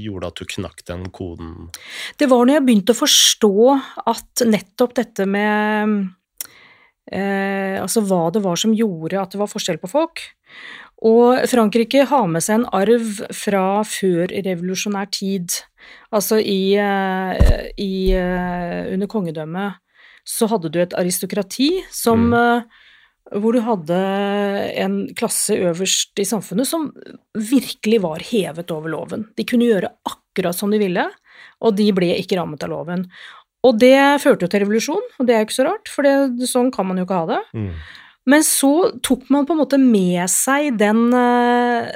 [0.02, 1.70] gjorde at du knakk den koden?
[2.18, 3.54] Det var når jeg begynte å forstå
[4.12, 5.98] at nettopp dette med
[7.10, 10.24] eh, Altså hva det var som gjorde at det var forskjell på folk.
[11.02, 15.50] Og Frankrike har med seg en arv fra før revolusjonær tid.
[16.14, 19.80] Altså i, eh, i eh, Under kongedømmet
[20.22, 22.62] så hadde du et aristokrati som eh,
[23.40, 23.98] hvor du hadde
[24.82, 26.90] en klasse øverst i samfunnet som
[27.38, 29.26] virkelig var hevet over loven.
[29.38, 31.06] De kunne gjøre akkurat som de ville,
[31.62, 33.06] og de ble ikke rammet av loven.
[33.62, 36.48] Og det førte jo til revolusjon, og det er jo ikke så rart, for det,
[36.50, 37.42] sånn kan man jo ikke ha det.
[37.54, 37.68] Mm.
[38.30, 41.88] Men så tok man på en måte med seg den, eh,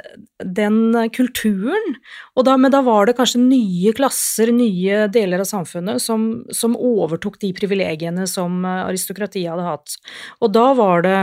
[0.43, 0.79] den
[1.15, 1.95] kulturen,
[2.35, 7.39] da, men da var det kanskje nye klasser, nye deler av samfunnet, som, som overtok
[7.39, 9.95] de privilegiene som eh, aristokratiet hadde hatt.
[10.43, 11.17] Og da var det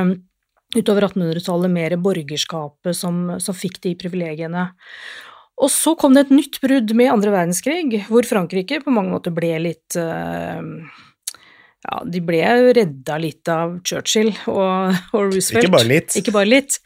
[0.74, 4.70] utover 1800-tallet mer borgerskapet som, som fikk de privilegiene.
[5.62, 9.34] Og så kom det et nytt brudd med andre verdenskrig, hvor Frankrike på mange måter
[9.36, 10.64] ble litt eh,
[11.84, 12.40] ja, de ble
[12.72, 15.66] redda litt av Churchill og, og Roosevelt.
[15.66, 16.14] Ikke bare litt.
[16.16, 16.78] Ikke bare litt.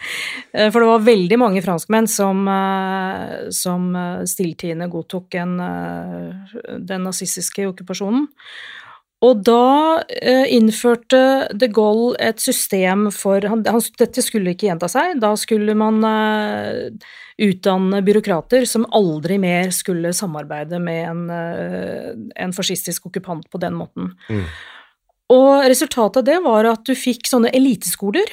[0.50, 5.54] Eh, For det var veldig mange franskmenn som, eh, som eh, stilltiende godtok en,
[6.88, 8.26] den nazistiske okkupasjonen.
[9.18, 9.98] Og da
[10.46, 13.64] innførte de Gaulle et system for han,
[13.98, 15.16] Dette skulle ikke gjenta seg.
[15.18, 15.98] Da skulle man
[17.34, 21.24] utdanne byråkrater som aldri mer skulle samarbeide med en,
[22.30, 24.12] en fascistisk okkupant på den måten.
[24.30, 24.46] Mm.
[25.32, 28.30] Og resultatet av det var at du fikk sånne eliteskoler,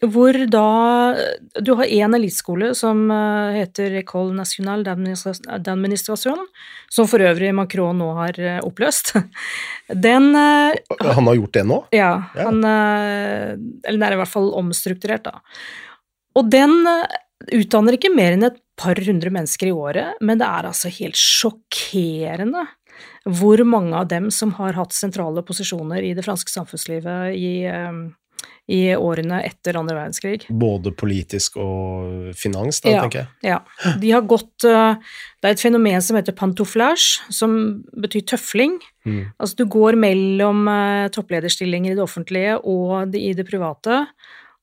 [0.00, 1.12] hvor da
[1.60, 6.40] Du har én eliteskole som eh, heter École Nationale d'Administration,
[6.88, 9.12] som for øvrig Macron nå har eh, oppløst.
[10.06, 11.82] Den eh, Han har gjort det nå?
[11.92, 15.42] Ja, han Eller den er i hvert fall omstrukturert, da.
[16.38, 16.78] Og den
[17.52, 21.18] utdanner ikke mer enn et par hundre mennesker i året, men det er altså helt
[21.18, 22.64] sjokkerende
[23.28, 27.92] hvor mange av dem som har hatt sentrale posisjoner i det franske samfunnslivet i, eh,
[28.70, 30.46] i årene etter andre verdenskrig.
[30.48, 33.02] Både politisk og finans, da, Ja.
[33.02, 33.28] tenker jeg.
[33.42, 33.58] Ja,
[33.98, 34.94] de har gått eh,
[35.40, 38.78] Det er et fenomen som heter pantouflage, som betyr tøfling.
[39.06, 39.32] Mm.
[39.40, 44.06] Altså du går mellom eh, topplederstillinger i det offentlige og i det private,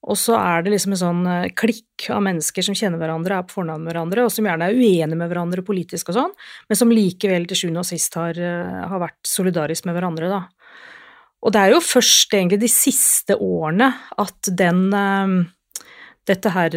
[0.07, 3.47] og så er det liksom en sånn eh, klikk av mennesker som kjenner hverandre, er
[3.47, 6.35] på fornavn med hverandre, og som gjerne er uenige med hverandre politisk og sånn,
[6.69, 10.41] men som likevel til sjuende og sist har, eh, har vært solidarisk med hverandre, da.
[11.45, 13.91] Og det er jo først egentlig de siste årene
[14.23, 15.35] at den eh,
[16.27, 16.73] dette her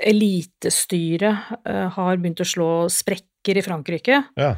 [0.00, 1.50] elitestyret
[1.92, 4.22] har begynt å slå sprekker i Frankrike.
[4.40, 4.54] Ja.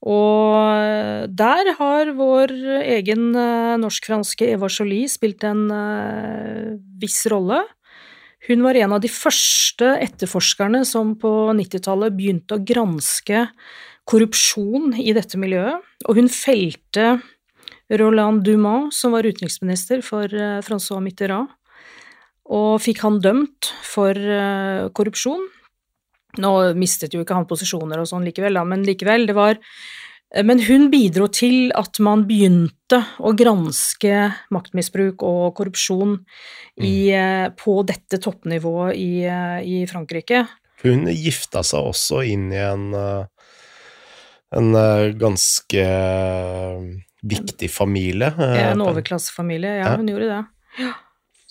[0.00, 2.54] Og der har vår
[2.96, 6.70] egen eh, norsk-franske Eva Jolie spilt en eh,
[7.02, 7.60] viss rolle.
[8.48, 13.44] Hun var en av de første etterforskerne som på 90-tallet begynte å granske
[14.08, 17.18] korrupsjon i dette miljøet, og hun felte
[18.00, 21.52] Roland Dumas, som var utenriksminister for eh, Francois Mitterrand,
[22.50, 24.16] og fikk han dømt for
[24.96, 25.44] korrupsjon.
[26.38, 30.44] Nå mistet jo ikke han posisjoner og sånn likevel, da, men likevel, det var eh,
[30.46, 36.20] Men hun bidro til at man begynte å granske maktmisbruk og korrupsjon
[36.78, 37.56] i, mm.
[37.58, 40.46] på dette toppnivået i, eh, i Frankrike.
[40.82, 43.26] Hun gifta seg også inn i en, eh,
[44.56, 46.80] en eh, ganske eh,
[47.20, 48.30] viktig familie.
[48.38, 49.96] eh, En overklassefamilie, ja, Ja.
[49.96, 50.44] hun gjorde det.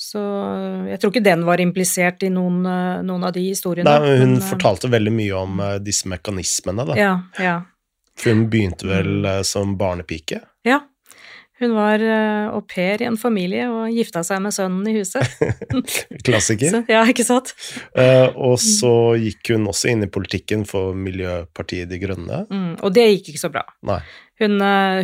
[0.10, 0.22] Så
[0.90, 3.90] jeg tror ikke den var implisert i noen, eh, noen av de historiene.
[3.90, 6.96] Nei, men hun men, eh, fortalte veldig mye om eh, disse mekanismene, da.
[6.98, 7.58] Ja, ja.
[8.20, 10.42] For hun begynte vel som barnepike.
[10.68, 10.82] Ja.
[11.60, 15.24] Hun var au pair i en familie og gifta seg med sønnen i huset.
[16.28, 16.72] Klassiker.
[16.76, 17.52] Så, ja, ikke sant?
[17.92, 22.42] Uh, og så gikk hun også inn i politikken for Miljøpartiet De Grønne.
[22.48, 23.66] Mm, og det gikk ikke så bra.
[24.40, 24.56] Hun,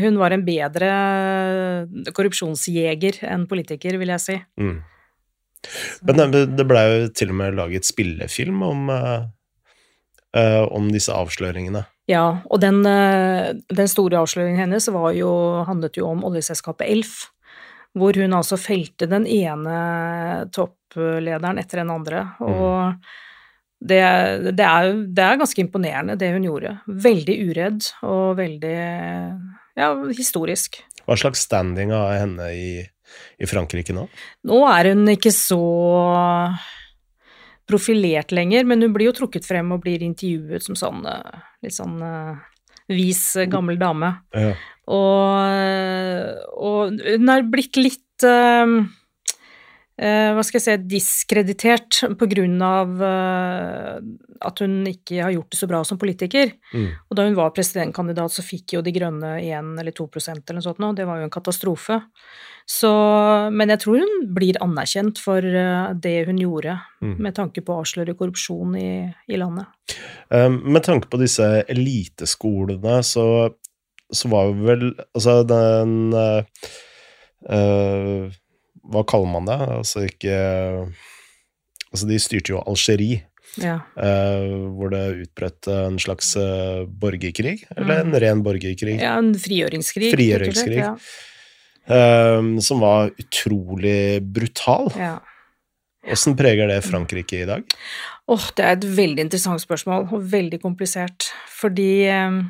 [0.03, 0.91] hun var en bedre
[2.15, 4.39] korrupsjonsjeger enn politiker, vil jeg si.
[4.59, 4.79] Mm.
[6.05, 9.28] Men det, blei jo til og med laget spillefilm om, eh,
[10.38, 11.86] eh, om disse avsløringene.
[12.09, 15.32] Ja, og den, eh, den store avsløringen hennes var jo,
[15.66, 17.16] handlet jo om oljeselskapet Elf,
[17.95, 22.26] hvor hun altså felte den ene topplederen etter den andre.
[22.43, 22.97] Og
[23.80, 24.01] det,
[24.51, 26.76] det, er, det er ganske imponerende, det hun gjorde.
[26.86, 28.76] Veldig uredd og veldig
[29.80, 30.82] ja, historisk.
[31.05, 32.70] Hva slags standing har henne i,
[33.39, 34.07] i Frankrike nå?
[34.47, 35.61] Nå er hun ikke så
[37.69, 41.75] profilert lenger, men hun blir jo trukket frem og blir intervjuet som sånn eh, litt
[41.75, 42.43] sånn eh,
[42.93, 44.11] vis eh, gammel dame.
[44.35, 44.53] Ja.
[44.93, 48.75] Og, og hun er blitt litt eh,
[49.95, 53.99] hva skal jeg si, diskreditert på grunn av eh,
[54.43, 56.51] at hun ikke har gjort det så bra som politiker.
[56.73, 56.89] Mm.
[57.07, 60.65] Og da hun var presidentkandidat, så fikk jo De Grønne 1 eller 2% eller noe
[60.65, 60.91] sånt nå.
[60.97, 62.01] Det var jo en katastrofe.
[62.65, 62.91] Så,
[63.53, 67.17] men jeg tror hun blir anerkjent for eh, det hun gjorde, Mm.
[67.21, 69.67] med tanke på å avsløre korrupsjon i, i landet.
[70.33, 73.25] Um, Med tanke på disse eliteskolene, så,
[74.09, 76.41] så var jo vel Altså, den uh,
[77.45, 78.31] eh,
[78.91, 79.59] Hva kaller man det?
[79.79, 80.36] Altså ikke
[81.91, 83.21] Altså, de styrte jo Algerie,
[83.61, 83.77] Ja.
[83.95, 87.61] Uh, hvor det utbrøt en slags uh, borgerkrig.
[87.77, 88.17] Eller en Mm.
[88.19, 88.97] ren borgerkrig.
[88.99, 90.09] ja, en frigjøringskrig.
[90.11, 90.81] Frigjøringskrig.
[90.81, 90.95] Ja.
[91.88, 94.91] Uh, som var utrolig brutal.
[94.99, 95.19] ja.
[96.11, 97.63] Åssen preger det Frankrike i dag?
[98.29, 102.43] Åh, det er et veldig interessant spørsmål, og veldig komplisert, fordi um,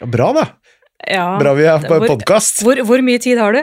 [0.00, 0.44] Ja, bra, da!
[1.04, 2.62] Ja Bra vi er på en podkast.
[2.64, 3.60] Hvor, hvor mye tid har du?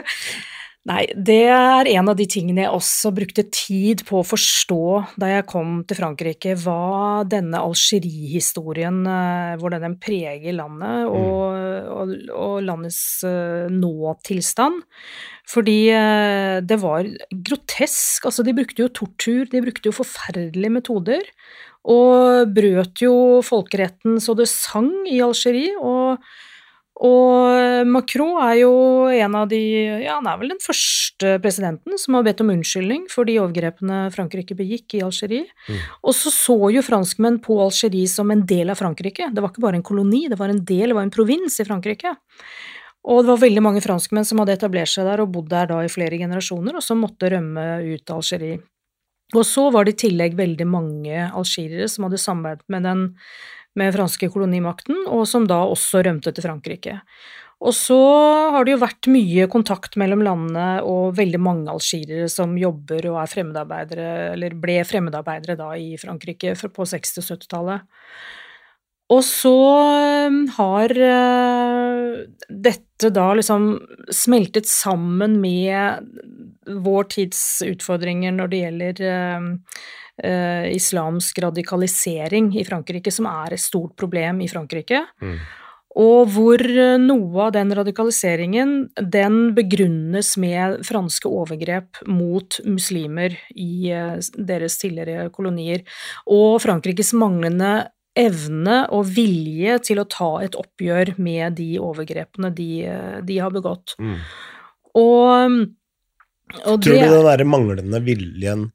[0.90, 4.80] Nei, det er en av de tingene jeg også brukte tid på å forstå
[5.22, 11.54] da jeg kom til Frankrike, hva denne Algerie-historien, eh, hvordan den preger landet og,
[11.86, 14.82] og, og landets eh, nåtilstand.
[15.54, 18.26] Fordi eh, det var grotesk.
[18.26, 21.30] Altså, de brukte jo tortur, de brukte jo forferdelige metoder.
[21.94, 23.14] Og brøt jo
[23.46, 25.78] folkeretten så det sang i Algerie.
[25.78, 26.18] Og
[27.02, 28.74] og Macron er jo
[29.10, 29.58] en av de
[30.04, 34.04] Ja, han er vel den første presidenten som har bedt om unnskyldning for de overgrepene
[34.14, 35.48] Frankrike begikk i Algerie.
[35.66, 35.80] Mm.
[36.06, 39.32] Og så så jo franskmenn på Algerie som en del av Frankrike.
[39.34, 41.66] Det var ikke bare en koloni, det var en del, det var en provins i
[41.66, 42.14] Frankrike.
[43.02, 45.80] Og det var veldig mange franskmenn som hadde etablert seg der og bodd der da
[45.82, 48.60] i flere generasjoner, og som måtte rømme ut av Algerie.
[49.32, 53.04] Og så var det i tillegg veldig mange algeriere som hadde samarbeidet med den
[53.78, 56.98] med franske kolonimakten, og som da også rømte til Frankrike.
[57.62, 57.96] Og så
[58.50, 63.20] har det jo vært mye kontakt mellom landene og veldig mange algirere som jobber og
[63.22, 67.86] er fremmedarbeidere, eller ble fremmedarbeidere da i Frankrike på 60- og 70-tallet.
[69.12, 69.56] Og så
[69.92, 73.74] eh, har eh, dette da liksom
[74.14, 76.06] smeltet sammen med
[76.82, 79.50] vår tids utfordringer når det gjelder eh,
[80.22, 85.00] islamsk radikalisering i Frankrike, som er et stort problem i Frankrike.
[85.24, 85.38] Mm.
[86.00, 93.90] Og hvor eh, noe av den radikaliseringen den begrunnes med franske overgrep mot muslimer i
[93.92, 95.84] eh, deres tidligere kolonier,
[96.24, 102.70] og Frankrikes manglende evne og vilje til å ta et oppgjør med de overgrepene de,
[102.88, 103.96] eh, de har begått.
[104.00, 104.16] Mm.
[105.00, 105.60] Og,
[106.66, 108.66] og Tror du den der manglende viljen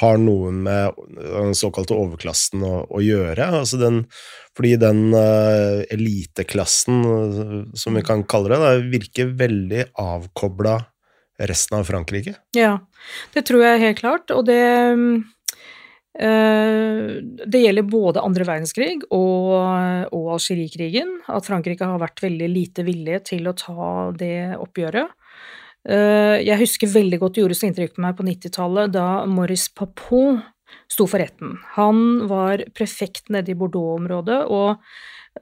[0.00, 3.50] har noe med den såkalte overklassen å, å gjøre?
[3.60, 4.04] Altså den,
[4.58, 10.78] fordi den uh, eliteklassen, eh, som vi kan kalle det, da, virker veldig avkobla
[11.50, 12.34] resten av Frankrike.
[12.56, 12.78] Ja,
[13.34, 14.62] det tror jeg helt klart, og det
[16.10, 19.52] Uh, det gjelder både andre verdenskrig og,
[20.10, 23.86] og Algerikrigen, at Frankrike har vært veldig lite villige til å ta
[24.18, 25.14] det oppgjøret.
[25.88, 29.70] Eh, Jeg husker veldig godt det gjorde så inntrykk på meg på 90-tallet da Maurice
[29.72, 30.42] Papon
[30.90, 31.56] sto for retten.
[31.78, 34.76] Han var prefekt nede i Bordeaux-området og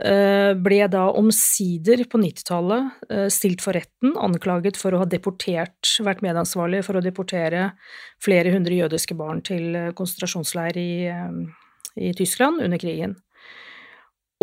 [0.00, 5.98] eh, ble da omsider på 90-tallet eh, stilt for retten, anklaget for å ha deportert,
[6.06, 7.72] vært medansvarlig for å deportere
[8.24, 10.92] flere hundre jødiske barn til konsentrasjonsleir i,
[11.98, 13.18] i Tyskland under krigen.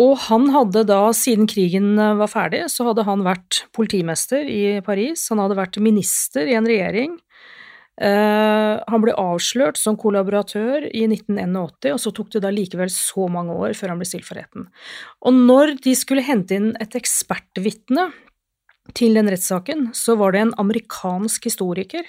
[0.02, 4.80] Og han hadde da, siden krigen eh, var ferdig, så hadde han vært politimester i
[4.84, 7.16] Paris, han hadde vært minister i en regjering
[7.96, 13.24] Uh, han ble avslørt som kollaboratør i 1981, og så tok det da likevel så
[13.32, 14.66] mange år før han ble stilt for retten.
[15.24, 18.10] Og når de skulle hente inn et ekspertvitne
[18.96, 22.04] til den rettssaken, så var det en amerikansk historiker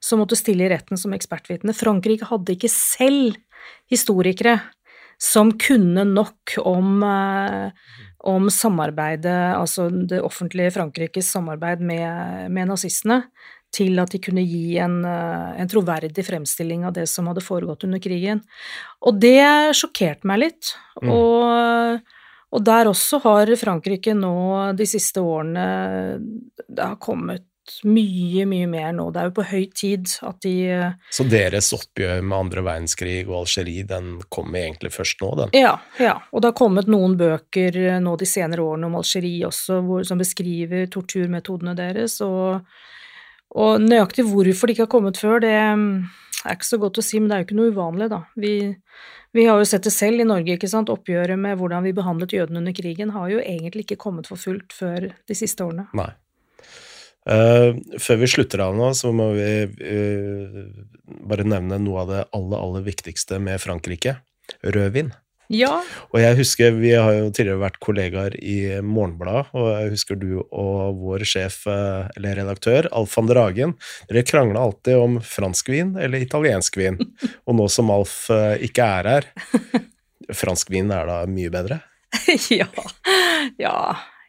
[0.00, 1.76] som måtte stille i retten som ekspertvitne.
[1.76, 3.36] Frankrike hadde ikke selv
[3.92, 4.56] historikere
[5.22, 7.70] som kunne nok om, uh,
[8.28, 13.22] om samarbeidet, altså det offentlige Frankrikes samarbeid med, med nazistene
[13.76, 17.84] til at de kunne gi en, eh, en, troverdig fremstilling av det som hadde foregått
[17.84, 18.42] under krigen.
[19.04, 20.70] Og det sjokkerte meg litt.
[21.02, 21.10] Mm.
[21.12, 22.14] Og,
[22.52, 25.66] og, der også har Frankrike nå de siste årene
[26.66, 27.44] Det har kommet
[27.84, 29.08] mye, mye mer nå.
[29.12, 30.54] Det er jo på høy tid at de
[31.12, 35.54] Så deres oppgjør med andre verdenskrig og Algerie, den kommer egentlig først nå, den?
[35.58, 36.18] Ja, ja.
[36.30, 40.20] og det har kommet noen bøker nå de senere årene om Algerie også, hvor, som
[40.22, 42.20] beskriver torturmetodene deres.
[42.24, 42.62] og
[43.56, 45.90] og nøyaktig hvorfor det ikke har kommet før, det mm,
[46.44, 48.20] er ikke så godt å si, men det er jo ikke noe uvanlig, da.
[48.36, 48.52] Vi,
[49.36, 50.92] vi har jo sett det selv i Norge, ikke sant.
[50.92, 54.76] Oppgjøret med hvordan vi behandlet jødene under krigen har jo egentlig ikke kommet for fullt
[54.76, 55.88] før de siste årene.
[55.96, 56.10] Nei.
[57.26, 60.64] Uh, før vi slutter av nå, så må vi uh,
[61.26, 64.20] bare nevne noe av det aller, aller viktigste med Frankrike.
[64.62, 65.10] Rødvin.
[65.52, 65.80] Ja.
[66.10, 70.30] Og jeg husker, Vi har jo tidligere vært kollegaer i Morgenbladet, og jeg husker du
[70.42, 73.76] og vår sjef, eh, eller redaktør, Alf van der Hagen,
[74.10, 76.98] dere krangla alltid om fransk vin eller italiensk vin.
[77.46, 78.26] Og nå som Alf
[78.62, 79.30] ikke er her,
[80.42, 81.80] fransk vin er da mye bedre?
[82.50, 82.66] ja.
[83.60, 83.78] Ja,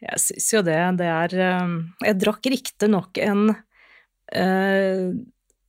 [0.04, 0.78] jeg syns jo det.
[1.00, 1.74] Det er eh,
[2.06, 3.50] Jeg drakk riktignok en
[4.32, 5.08] eh,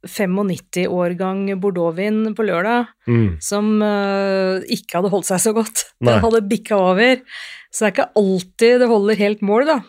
[0.08, 3.40] 95-årgang bordeauxvin på lørdag mm.
[3.44, 5.88] som eh, ikke hadde holdt seg så godt.
[6.00, 6.14] Nei.
[6.14, 7.24] Den hadde bikka over.
[7.70, 9.80] Så det er ikke alltid det holder helt mål, da.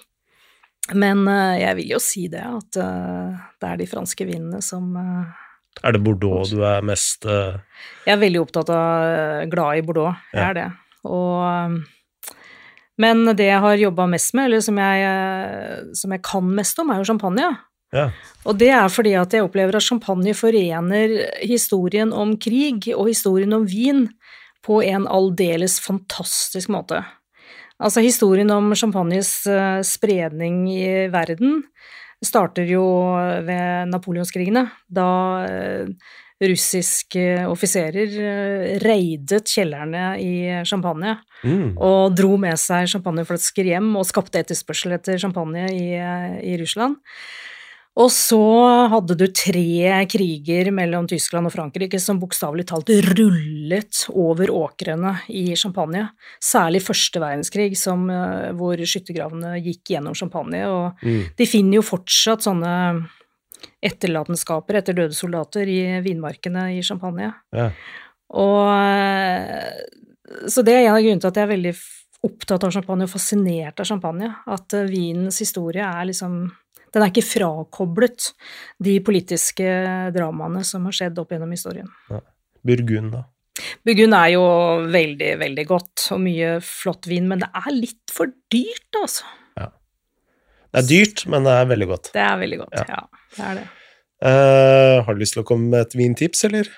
[0.97, 4.91] Men eh, jeg vil jo si det, at uh, det er de franske vinene som
[4.97, 10.41] Er det Bordeaux du er mest Jeg er veldig opptatt av glad i Bordeaux, jeg
[10.41, 10.49] ja.
[10.49, 10.69] er det.
[11.07, 11.85] Og
[13.01, 16.93] men det jeg har jobba mest med, eller som jeg, som jeg kan mest om,
[16.93, 17.49] er jo champagne.
[17.95, 18.11] Ja.
[18.47, 23.57] Og det er fordi at jeg opplever at champagne forener historien om krig og historien
[23.57, 24.07] om vin
[24.67, 27.01] på en aldeles fantastisk måte.
[27.81, 31.63] Altså, historien om champagnes uh, spredning i verden
[32.25, 32.85] starter jo
[33.47, 35.11] ved napoleonskrigene, da
[35.49, 40.33] uh, russiske offiserer uh, reidet kjellerne i
[40.69, 41.77] champagne mm.
[41.77, 46.99] og dro med seg champagneflasker hjem og skapte etterspørsel etter champagne i, i Russland.
[47.99, 48.39] Og så
[48.93, 55.57] hadde du tre kriger mellom Tyskland og Frankrike som bokstavelig talt rullet over åkrene i
[55.59, 56.07] Champagne.
[56.39, 60.63] Særlig første verdenskrig, som, eh, hvor skyttergravene gikk gjennom Champagne.
[60.71, 61.35] Og mm.
[61.37, 62.77] de finner jo fortsatt sånne
[63.83, 67.33] etterlatenskaper etter døde soldater i vinmarkene i Champagne.
[67.57, 67.71] Ja.
[68.41, 69.81] Og eh,
[70.49, 71.75] Så det er en av grunnene til at jeg er veldig
[72.29, 74.29] opptatt av champagne og fascinert av champagne.
[74.51, 76.45] At eh, vinens historie er liksom
[76.91, 78.33] den er ikke frakoblet
[78.83, 79.67] de politiske
[80.15, 81.91] dramaene som har skjedd opp gjennom historien.
[82.11, 82.19] Ja.
[82.67, 83.25] Burgund, da?
[83.87, 84.43] Burgund er jo
[84.91, 89.29] veldig, veldig godt, og mye flott vin, men det er litt for dyrt, altså.
[90.71, 92.13] Det er dyrt, men det er veldig godt.
[92.15, 92.85] Det er veldig godt, ja.
[92.95, 93.67] ja det er det.
[94.21, 96.69] Uh, har du lyst til å komme med et vintips, eller?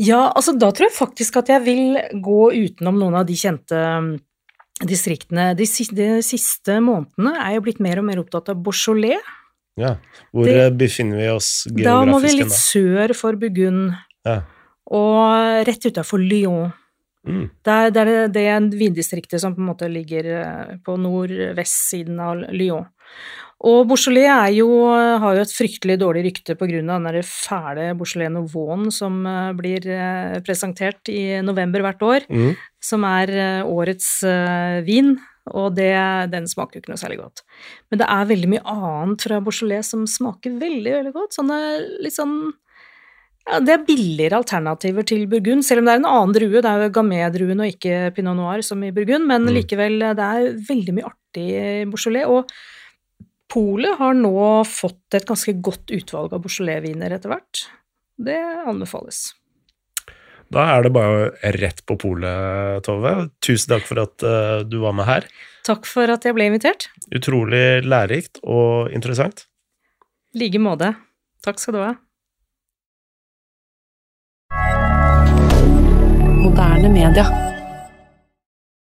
[0.00, 3.80] Ja, altså da tror jeg faktisk at jeg vil gå utenom noen av de kjente
[4.88, 9.20] distriktene de, de, siste månedene er jeg blitt mer og mer opptatt av Beaujolais.
[9.80, 9.94] Ja,
[10.34, 11.86] Hvor det, befinner vi oss geografisk?
[11.86, 13.92] Da må vi litt sør for Burgund,
[14.28, 14.40] ja.
[14.88, 16.72] og rett utafor Lyon.
[17.28, 17.44] Mm.
[17.52, 22.46] Det, er, det, er det vindistriktet som på en måte ligger eh, på nordvestsiden av
[22.56, 22.88] Lyon.
[23.68, 24.68] Og Beaujolais jo,
[25.20, 26.80] har jo et fryktelig dårlig rykte pga.
[26.80, 32.54] den der fæle Beaujolais Nouveau som eh, blir eh, presentert i november hvert år, mm.
[32.80, 34.24] som er eh, årets
[34.86, 35.18] vin.
[35.50, 35.92] Og det,
[36.30, 37.42] den smaker jo ikke noe særlig godt.
[37.90, 41.36] Men det er veldig mye annet fra Beaujolais som smaker veldig, veldig godt.
[41.36, 41.60] Sånne
[42.00, 42.52] litt sånn
[43.50, 46.60] ja, Det er billigere alternativer til Burgund, selv om det er en annen drue.
[46.62, 49.54] Det er jo gamé-druen og ikke Pinot Noir som i Burgund, men mm.
[49.58, 51.48] likevel, det er veldig mye artig
[51.90, 52.30] Beaujolais.
[52.30, 52.50] og
[53.50, 57.64] Polet har nå fått et ganske godt utvalg av Beaujolais-viner etter hvert.
[58.20, 58.38] Det
[58.70, 59.30] anbefales.
[60.50, 63.14] Da er det bare rett på polet, Tove.
[63.42, 65.26] Tusen takk for at uh, du var med her.
[65.66, 66.88] Takk for at jeg ble invitert.
[67.14, 69.46] Utrolig lærerikt og interessant.
[70.34, 70.94] I like måte.
[71.46, 71.92] Takk skal du ha.
[76.50, 77.49] Moderne media.